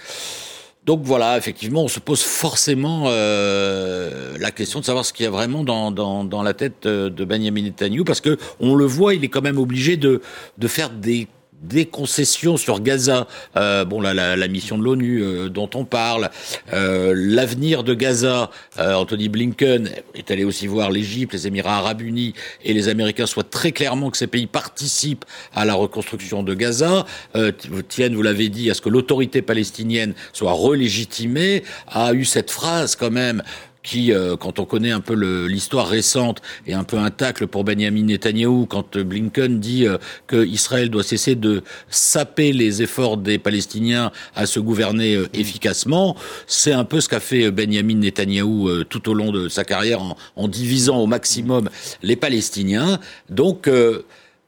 donc 0.84 1.02
voilà, 1.02 1.36
effectivement, 1.36 1.84
on 1.84 1.88
se 1.88 2.00
pose 2.00 2.22
forcément 2.22 3.04
euh, 3.08 4.38
la 4.38 4.50
question 4.50 4.80
de 4.80 4.86
savoir 4.86 5.04
ce 5.04 5.12
qu'il 5.12 5.24
y 5.24 5.26
a 5.26 5.30
vraiment 5.30 5.62
dans, 5.62 6.42
la 6.42 6.54
tête 6.54 6.86
euh, 6.86 7.10
de 7.10 7.24
Benjamin 7.26 7.60
Netanyahu, 7.60 8.04
parce 8.04 8.22
que 8.22 8.38
on 8.58 8.74
le 8.74 8.86
voit, 8.86 9.12
il 9.14 9.22
est 9.22 9.28
quand 9.28 9.42
même 9.42 9.58
obligé 9.58 9.98
de 9.98 10.20
faire 10.66 10.88
des 10.88 11.28
des 11.62 11.86
concessions 11.86 12.56
sur 12.56 12.80
Gaza, 12.80 13.26
euh, 13.56 13.84
bon 13.84 14.00
la, 14.00 14.14
la, 14.14 14.36
la, 14.36 14.48
mission 14.48 14.78
de 14.78 14.84
l'ONU 14.84 15.22
euh, 15.22 15.48
dont 15.48 15.68
on 15.74 15.84
parle, 15.84 16.30
euh, 16.72 17.12
l'avenir 17.16 17.82
de 17.84 17.94
Gaza, 17.94 18.50
euh, 18.78 18.94
Anthony 18.94 19.28
Blinken 19.28 19.90
est 20.14 20.30
allé 20.30 20.44
aussi 20.44 20.66
voir 20.66 20.90
l'Égypte, 20.90 21.32
les 21.32 21.46
Émirats 21.46 21.78
Arabes 21.78 22.02
Unis 22.02 22.34
et 22.64 22.72
les 22.72 22.88
Américains 22.88 23.26
souhaitent 23.26 23.50
très 23.50 23.72
clairement 23.72 24.10
que 24.10 24.16
ces 24.16 24.26
pays 24.26 24.46
participent 24.46 25.24
à 25.54 25.64
la 25.64 25.74
reconstruction 25.74 26.42
de 26.42 26.54
Gaza, 26.54 27.06
euh, 27.34 27.52
tiennent, 27.88 28.14
vous 28.14 28.22
l'avez 28.22 28.48
dit, 28.48 28.70
à 28.70 28.74
ce 28.74 28.80
que 28.80 28.88
l'autorité 28.88 29.42
palestinienne 29.42 30.14
soit 30.32 30.52
relégitimée, 30.52 31.64
a 31.88 32.12
eu 32.12 32.24
cette 32.24 32.50
phrase 32.50 32.94
quand 32.94 33.10
même 33.10 33.42
qui, 33.88 34.12
euh, 34.12 34.36
quand 34.36 34.58
on 34.58 34.66
connaît 34.66 34.90
un 34.90 35.00
peu 35.00 35.14
l'histoire 35.46 35.88
récente, 35.88 36.42
est 36.66 36.74
un 36.74 36.84
peu 36.84 36.98
un 36.98 37.10
tacle 37.10 37.46
pour 37.46 37.64
Benjamin 37.64 38.02
Netanyahu 38.02 38.66
quand 38.66 38.98
Blinken 38.98 39.60
dit 39.60 39.86
euh, 39.86 39.96
que 40.26 40.44
Israël 40.44 40.90
doit 40.90 41.02
cesser 41.02 41.36
de 41.36 41.62
saper 41.88 42.52
les 42.52 42.82
efforts 42.82 43.16
des 43.16 43.38
Palestiniens 43.38 44.12
à 44.34 44.44
se 44.44 44.60
gouverner 44.60 45.14
euh, 45.14 45.26
efficacement. 45.32 46.16
C'est 46.46 46.72
un 46.72 46.84
peu 46.84 47.00
ce 47.00 47.08
qu'a 47.08 47.18
fait 47.18 47.50
Benjamin 47.50 47.94
Netanyahu 47.94 48.84
tout 48.90 49.08
au 49.08 49.14
long 49.14 49.32
de 49.32 49.48
sa 49.48 49.64
carrière 49.64 50.02
en, 50.36 50.48
divisant 50.48 50.98
au 50.98 51.06
maximum 51.06 51.70
les 52.02 52.16
Palestiniens. 52.16 53.00
Donc 53.30 53.68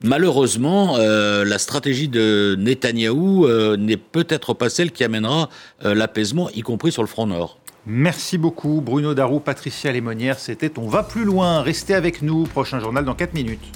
Malheureusement, 0.03 0.97
euh, 0.97 1.45
la 1.45 1.59
stratégie 1.59 2.09
de 2.09 2.57
Netanyahou 2.59 3.45
euh, 3.45 3.77
n'est 3.77 3.99
peut-être 3.99 4.55
pas 4.55 4.71
celle 4.71 4.93
qui 4.93 5.05
amènera 5.05 5.51
euh, 5.85 5.95
l'apaisement, 5.95 6.49
y 6.55 6.63
compris 6.63 6.91
sur 6.91 7.03
le 7.03 7.09
front 7.09 7.27
nord. 7.27 7.59
Merci 7.87 8.39
beaucoup 8.39 8.81
Bruno 8.81 9.15
Darou, 9.15 9.41
Patricia 9.41 9.91
Lémonière. 9.91 10.39
C'était 10.39 10.79
On 10.79 10.89
va 10.89 11.03
plus 11.03 11.25
loin. 11.25 11.63
Restez 11.63 11.95
avec 11.95 12.23
nous. 12.23 12.45
Prochain 12.45 12.79
journal 12.81 13.05
dans 13.05 13.15
4 13.15 13.35
minutes. 13.35 13.73